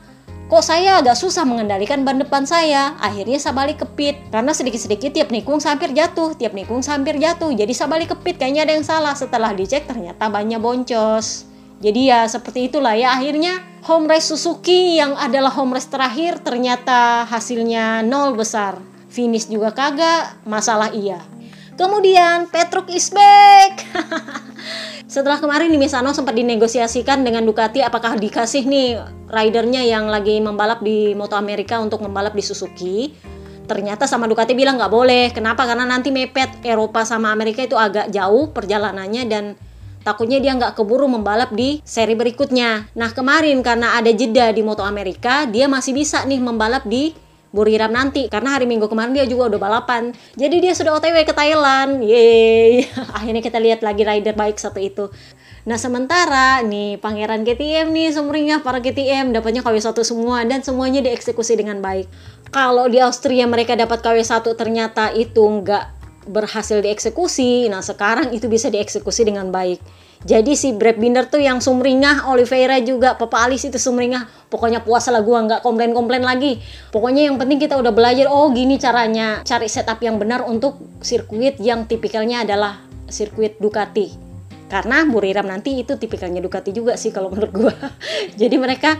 kok 0.49 0.63
saya 0.63 0.99
agak 0.99 1.15
susah 1.15 1.47
mengendalikan 1.47 2.03
ban 2.03 2.19
depan 2.19 2.43
saya? 2.43 2.95
Akhirnya 2.99 3.39
saya 3.39 3.55
balik 3.55 3.83
ke 3.83 3.87
pit. 3.95 4.17
Karena 4.29 4.51
sedikit-sedikit 4.51 5.11
tiap 5.15 5.29
nikung 5.31 5.59
hampir 5.63 5.91
jatuh 5.95 6.35
tiap 6.35 6.53
nikung 6.53 6.83
hampir 6.83 7.17
jatuh. 7.19 7.51
Jadi 7.51 7.73
saya 7.75 7.89
balik 7.89 8.13
ke 8.13 8.17
pit 8.21 8.35
kayaknya 8.37 8.67
ada 8.67 8.73
yang 8.75 8.85
salah. 8.85 9.13
Setelah 9.15 9.51
dicek 9.55 9.87
ternyata 9.87 10.27
bannya 10.27 10.59
boncos. 10.59 11.47
Jadi 11.83 12.07
ya 12.07 12.23
seperti 12.29 12.71
itulah 12.71 12.95
ya. 12.95 13.15
Akhirnya 13.15 13.59
home 13.83 14.07
race 14.07 14.31
Suzuki 14.31 14.99
yang 14.99 15.19
adalah 15.19 15.51
home 15.51 15.75
race 15.75 15.91
terakhir 15.91 16.39
ternyata 16.39 17.27
hasilnya 17.27 18.05
nol 18.05 18.37
besar. 18.37 18.79
Finish 19.11 19.51
juga 19.51 19.75
kagak 19.75 20.41
masalah 20.47 20.89
iya. 20.95 21.21
Kemudian 21.73 22.47
Petruk 22.53 22.85
is 22.93 23.09
back. 23.09 23.81
Setelah 25.13 25.37
kemarin 25.37 25.69
di 25.69 25.77
Misano 25.77 26.09
sempat 26.09 26.33
dinegosiasikan 26.33 27.21
dengan 27.21 27.45
Ducati 27.45 27.85
apakah 27.85 28.17
dikasih 28.17 28.65
nih 28.65 28.97
ridernya 29.29 29.85
yang 29.85 30.09
lagi 30.09 30.41
membalap 30.41 30.81
di 30.81 31.13
Moto 31.13 31.37
Amerika 31.37 31.77
untuk 31.77 32.01
membalap 32.01 32.33
di 32.33 32.41
Suzuki. 32.41 33.13
Ternyata 33.69 34.09
sama 34.09 34.25
Ducati 34.25 34.57
bilang 34.57 34.81
nggak 34.81 34.89
boleh. 34.89 35.29
Kenapa? 35.29 35.69
Karena 35.69 35.85
nanti 35.85 36.09
mepet 36.09 36.65
Eropa 36.65 37.05
sama 37.05 37.29
Amerika 37.29 37.61
itu 37.61 37.77
agak 37.77 38.09
jauh 38.09 38.49
perjalanannya 38.57 39.23
dan 39.29 39.53
takutnya 40.01 40.41
dia 40.41 40.57
nggak 40.57 40.81
keburu 40.81 41.05
membalap 41.05 41.53
di 41.53 41.77
seri 41.85 42.17
berikutnya. 42.17 42.89
Nah 42.97 43.13
kemarin 43.13 43.61
karena 43.61 43.93
ada 44.01 44.09
jeda 44.09 44.49
di 44.49 44.65
Moto 44.65 44.81
Amerika, 44.81 45.45
dia 45.45 45.69
masih 45.69 45.93
bisa 45.93 46.25
nih 46.25 46.41
membalap 46.41 46.89
di 46.89 47.13
Buriram 47.53 47.93
nanti 47.93 48.25
karena 48.33 48.57
hari 48.57 48.65
Minggu 48.65 48.89
kemarin 48.89 49.13
dia 49.13 49.29
juga 49.29 49.53
udah 49.53 49.61
balapan. 49.61 50.09
Jadi 50.33 50.57
dia 50.57 50.73
sudah 50.73 50.97
OTW 50.97 51.21
ke 51.21 51.37
Thailand. 51.37 52.01
Yeay. 52.01 52.89
Akhirnya 53.21 53.45
kita 53.45 53.61
lihat 53.61 53.85
lagi 53.85 54.01
rider 54.01 54.33
baik 54.33 54.57
satu 54.57 54.81
itu. 54.81 55.13
Nah 55.63 55.77
sementara 55.77 56.59
nih 56.65 56.97
pangeran 56.97 57.45
KTM 57.45 57.93
nih 57.93 58.09
sumringah 58.11 58.65
para 58.65 58.81
KTM 58.81 59.31
dapatnya 59.31 59.61
KW1 59.61 59.95
semua 60.01 60.41
dan 60.43 60.59
semuanya 60.65 61.05
dieksekusi 61.05 61.53
dengan 61.53 61.79
baik. 61.79 62.09
Kalau 62.49 62.89
di 62.89 62.99
Austria 62.99 63.47
mereka 63.47 63.77
dapat 63.77 64.01
KW1 64.01 64.43
ternyata 64.57 65.13
itu 65.13 65.39
nggak 65.39 66.03
berhasil 66.27 66.79
dieksekusi, 66.79 67.67
nah 67.67 67.83
sekarang 67.83 68.31
itu 68.31 68.47
bisa 68.47 68.71
dieksekusi 68.71 69.27
dengan 69.27 69.51
baik. 69.51 69.79
Jadi 70.23 70.55
si 70.55 70.71
Brad 70.71 70.95
Binder 70.95 71.27
tuh 71.27 71.43
yang 71.43 71.59
sumringah, 71.59 72.31
Oliveira 72.31 72.79
juga, 72.79 73.19
Papa 73.19 73.43
Alis 73.43 73.67
itu 73.67 73.75
sumringah. 73.75 74.47
Pokoknya 74.47 74.79
puas 74.79 75.03
lah 75.11 75.19
gua 75.19 75.43
nggak 75.43 75.59
komplain-komplain 75.59 76.23
lagi. 76.23 76.63
Pokoknya 76.95 77.27
yang 77.27 77.35
penting 77.35 77.59
kita 77.59 77.75
udah 77.75 77.91
belajar, 77.91 78.31
oh 78.31 78.47
gini 78.55 78.79
caranya 78.79 79.43
cari 79.43 79.67
setup 79.67 79.99
yang 79.99 80.15
benar 80.15 80.47
untuk 80.47 80.79
sirkuit 81.03 81.59
yang 81.59 81.83
tipikalnya 81.91 82.47
adalah 82.47 82.79
sirkuit 83.11 83.59
Ducati. 83.59 84.15
Karena 84.71 85.03
Buriram 85.03 85.43
nanti 85.43 85.75
itu 85.75 85.99
tipikalnya 85.99 86.39
Ducati 86.39 86.71
juga 86.71 86.95
sih 86.95 87.11
kalau 87.11 87.27
menurut 87.27 87.51
gua. 87.51 87.75
Jadi 88.39 88.55
mereka 88.55 88.95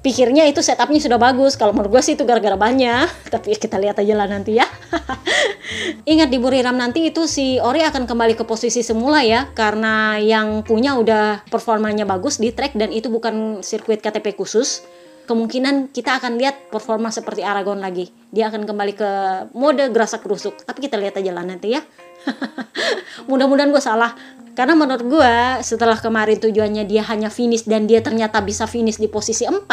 pikirnya 0.00 0.48
itu 0.48 0.64
setupnya 0.64 0.96
sudah 0.96 1.20
bagus 1.20 1.60
kalau 1.60 1.76
menurut 1.76 2.00
gue 2.00 2.02
sih 2.04 2.16
itu 2.16 2.24
gara-gara 2.24 2.56
banyak 2.56 3.08
tapi 3.32 3.52
kita 3.56 3.76
lihat 3.76 4.00
aja 4.00 4.14
lah 4.16 4.28
nanti 4.28 4.56
ya 4.56 4.64
ingat 6.12 6.28
di 6.28 6.38
Buriram 6.38 6.74
nanti 6.74 7.08
itu 7.08 7.24
si 7.30 7.58
Ori 7.62 7.82
akan 7.82 8.04
kembali 8.06 8.34
ke 8.34 8.44
posisi 8.44 8.82
semula 8.82 9.22
ya 9.22 9.50
karena 9.54 10.18
yang 10.18 10.66
punya 10.66 10.98
udah 10.98 11.46
performanya 11.48 12.04
bagus 12.04 12.38
di 12.42 12.50
track 12.50 12.74
dan 12.74 12.90
itu 12.90 13.08
bukan 13.08 13.62
sirkuit 13.62 14.02
KTP 14.02 14.34
khusus. 14.36 14.82
Kemungkinan 15.30 15.94
kita 15.94 16.18
akan 16.18 16.42
lihat 16.42 16.74
performa 16.74 17.14
seperti 17.14 17.46
Aragon 17.46 17.78
lagi. 17.78 18.10
Dia 18.34 18.50
akan 18.50 18.66
kembali 18.66 18.92
ke 18.98 19.10
mode 19.54 19.86
gerasak 19.94 20.26
kerusuk 20.26 20.66
tapi 20.66 20.90
kita 20.90 20.98
lihat 20.98 21.14
aja 21.22 21.30
lah 21.30 21.46
nanti 21.46 21.78
ya 21.78 21.82
mudah-mudahan 23.30 23.70
gue 23.70 23.82
salah 23.82 24.12
karena 24.58 24.74
menurut 24.76 25.06
gue 25.06 25.34
setelah 25.64 25.96
kemarin 25.96 26.36
tujuannya 26.36 26.84
dia 26.84 27.06
hanya 27.06 27.32
finish 27.32 27.64
dan 27.64 27.86
dia 27.86 28.02
ternyata 28.02 28.42
bisa 28.42 28.66
finish 28.66 28.98
di 28.98 29.06
posisi 29.06 29.46
4 29.46 29.64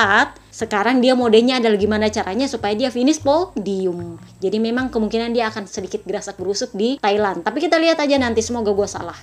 sekarang 0.54 1.02
dia 1.04 1.18
modenya 1.18 1.60
adalah 1.60 1.76
gimana 1.76 2.08
caranya 2.08 2.46
supaya 2.46 2.78
dia 2.78 2.94
finish 2.94 3.20
podium 3.20 4.22
jadi 4.40 4.58
memang 4.62 4.94
kemungkinan 4.94 5.34
dia 5.34 5.50
akan 5.50 5.68
sedikit 5.68 6.06
gerasak 6.08 6.38
berusuk 6.38 6.72
di 6.78 7.02
Thailand 7.02 7.44
tapi 7.44 7.60
kita 7.60 7.76
lihat 7.82 8.00
aja 8.00 8.16
nanti 8.22 8.40
semoga 8.46 8.72
gue 8.72 8.88
salah 8.88 9.18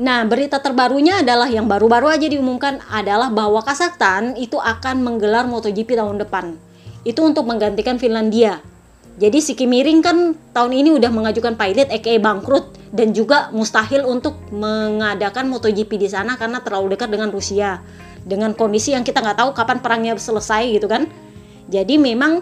Nah, 0.00 0.24
berita 0.24 0.56
terbarunya 0.56 1.20
adalah 1.20 1.52
yang 1.52 1.68
baru-baru 1.68 2.16
aja 2.16 2.24
diumumkan 2.24 2.80
adalah 2.88 3.28
bahwa 3.28 3.60
Kazakhstan 3.60 4.40
itu 4.40 4.56
akan 4.56 5.04
menggelar 5.04 5.44
MotoGP 5.44 6.00
tahun 6.00 6.16
depan. 6.24 6.56
Itu 7.04 7.28
untuk 7.28 7.44
menggantikan 7.44 8.00
Finlandia. 8.00 8.64
Jadi 9.20 9.38
si 9.44 9.52
Kimiring 9.52 10.00
kan 10.00 10.32
tahun 10.56 10.72
ini 10.72 10.96
udah 10.96 11.12
mengajukan 11.12 11.52
pilot 11.56 11.92
aka 11.92 12.16
bangkrut 12.16 12.72
dan 12.96 13.12
juga 13.12 13.52
mustahil 13.52 14.08
untuk 14.08 14.36
mengadakan 14.52 15.52
MotoGP 15.52 16.00
di 16.00 16.08
sana 16.08 16.40
karena 16.40 16.64
terlalu 16.64 16.96
dekat 16.96 17.12
dengan 17.12 17.28
Rusia. 17.28 17.80
Dengan 18.24 18.56
kondisi 18.56 18.96
yang 18.96 19.04
kita 19.04 19.20
nggak 19.20 19.38
tahu 19.40 19.50
kapan 19.52 19.78
perangnya 19.84 20.12
selesai 20.16 20.64
gitu 20.72 20.88
kan. 20.88 21.08
Jadi 21.68 22.00
memang 22.00 22.40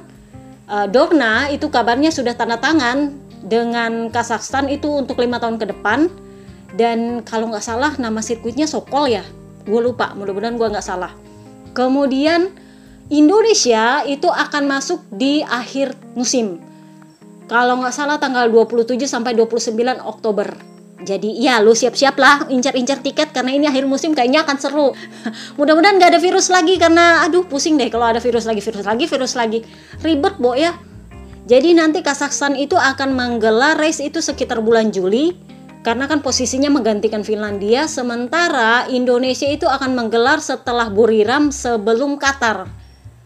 uh, 0.70 0.86
Dorna 0.86 1.50
itu 1.50 1.66
kabarnya 1.66 2.14
sudah 2.14 2.38
tanda 2.38 2.58
tangan 2.58 3.14
dengan 3.42 4.12
Kazakhstan 4.12 4.70
itu 4.70 4.86
untuk 4.90 5.18
lima 5.18 5.42
tahun 5.42 5.58
ke 5.58 5.74
depan. 5.74 6.06
Dan 6.70 7.26
kalau 7.26 7.50
nggak 7.50 7.66
salah 7.66 7.98
nama 7.98 8.22
sirkuitnya 8.22 8.70
Sokol 8.70 9.10
ya. 9.10 9.24
Gue 9.66 9.82
lupa 9.82 10.14
mudah-mudahan 10.14 10.54
gue 10.54 10.68
nggak 10.70 10.86
salah. 10.86 11.10
Kemudian 11.74 12.54
Indonesia 13.10 14.06
itu 14.06 14.30
akan 14.30 14.70
masuk 14.70 15.02
di 15.10 15.42
akhir 15.42 15.98
musim 16.14 16.62
kalau 17.50 17.82
nggak 17.82 17.90
salah 17.90 18.22
tanggal 18.22 18.46
27 18.46 19.02
sampai 19.02 19.34
29 19.34 19.74
Oktober 20.06 20.54
jadi 21.00 21.26
ya 21.32 21.58
lu 21.58 21.74
siap-siap 21.74 22.14
lah 22.20 22.46
incar-incar 22.52 23.02
tiket 23.02 23.34
karena 23.34 23.56
ini 23.56 23.66
akhir 23.66 23.88
musim 23.88 24.12
kayaknya 24.12 24.44
akan 24.44 24.56
seru. 24.60 24.88
Mudah-mudahan 25.58 25.96
gak 25.96 26.12
ada 26.12 26.20
virus 26.20 26.52
lagi 26.52 26.76
karena 26.76 27.24
aduh 27.24 27.48
pusing 27.48 27.80
deh 27.80 27.88
kalau 27.88 28.04
ada 28.04 28.20
virus 28.20 28.44
lagi, 28.44 28.60
virus 28.60 28.84
lagi, 28.84 29.04
virus 29.08 29.32
lagi. 29.32 29.64
Ribet, 30.04 30.36
Bo 30.36 30.52
ya. 30.52 30.76
Jadi 31.48 31.72
nanti 31.72 32.04
Kazakhstan 32.04 32.52
itu 32.52 32.76
akan 32.76 33.16
menggelar 33.16 33.80
race 33.80 34.04
itu 34.04 34.20
sekitar 34.20 34.60
bulan 34.60 34.92
Juli 34.92 35.32
karena 35.80 36.04
kan 36.04 36.20
posisinya 36.20 36.68
menggantikan 36.68 37.24
Finlandia 37.24 37.88
sementara 37.88 38.84
Indonesia 38.92 39.48
itu 39.48 39.64
akan 39.64 39.96
menggelar 39.96 40.44
setelah 40.44 40.92
Buriram 40.92 41.48
sebelum 41.48 42.20
Qatar. 42.20 42.79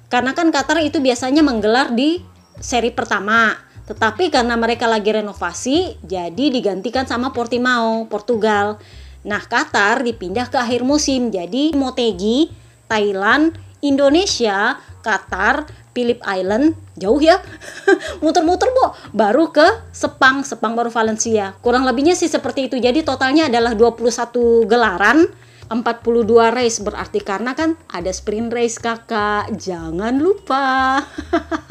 Karena 0.09 0.37
kan 0.37 0.53
Qatar 0.53 0.81
itu 0.85 1.01
biasanya 1.01 1.41
menggelar 1.41 1.93
di 1.93 2.21
seri 2.61 2.95
pertama. 2.95 3.55
Tetapi 3.85 4.33
karena 4.33 4.57
mereka 4.57 4.89
lagi 4.89 5.13
renovasi, 5.13 6.01
jadi 6.01 6.49
digantikan 6.49 7.05
sama 7.05 7.37
Portimao, 7.37 8.09
Portugal. 8.09 8.81
Nah, 9.29 9.41
Qatar 9.45 10.01
dipindah 10.01 10.49
ke 10.49 10.57
akhir 10.57 10.85
musim. 10.85 11.29
Jadi 11.29 11.77
Motegi, 11.77 12.49
Thailand, 12.89 13.53
Indonesia, 13.85 14.81
Qatar, 15.05 15.69
Philip 15.93 16.21
Island, 16.25 16.73
jauh 16.97 17.21
ya. 17.21 17.41
Muter-muter, 18.25 18.73
Bu. 18.73 18.97
Baru 19.13 19.53
ke 19.53 19.65
Sepang, 19.93 20.49
Sepang 20.49 20.73
baru 20.73 20.89
Valencia. 20.89 21.53
Kurang 21.61 21.85
lebihnya 21.85 22.17
sih 22.17 22.29
seperti 22.33 22.73
itu. 22.73 22.81
Jadi 22.81 23.05
totalnya 23.05 23.53
adalah 23.53 23.77
21 23.77 24.65
gelaran 24.65 25.29
42 25.71 26.25
race 26.53 26.79
berarti 26.85 27.21
karena 27.25 27.57
kan 27.57 27.77
ada 27.91 28.11
sprint 28.13 28.53
race 28.53 28.77
kakak. 28.79 29.53
Jangan 29.57 30.21
lupa. 30.21 31.01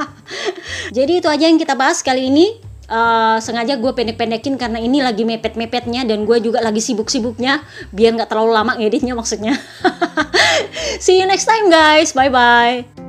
Jadi 0.98 1.22
itu 1.22 1.28
aja 1.30 1.46
yang 1.46 1.62
kita 1.62 1.78
bahas 1.78 2.02
kali 2.02 2.30
ini. 2.30 2.74
Uh, 2.84 3.40
sengaja 3.40 3.80
gue 3.80 3.92
pendek-pendekin 3.96 4.60
karena 4.60 4.76
ini 4.76 5.00
lagi 5.00 5.24
mepet-mepetnya 5.24 6.04
dan 6.04 6.28
gue 6.28 6.38
juga 6.44 6.60
lagi 6.60 6.84
sibuk-sibuknya 6.84 7.64
biar 7.96 8.20
nggak 8.20 8.28
terlalu 8.28 8.52
lama 8.54 8.76
ngeditnya 8.76 9.16
maksudnya. 9.16 9.56
See 11.04 11.18
you 11.18 11.26
next 11.26 11.48
time 11.48 11.72
guys. 11.72 12.12
Bye 12.12 12.30
bye 12.30 13.03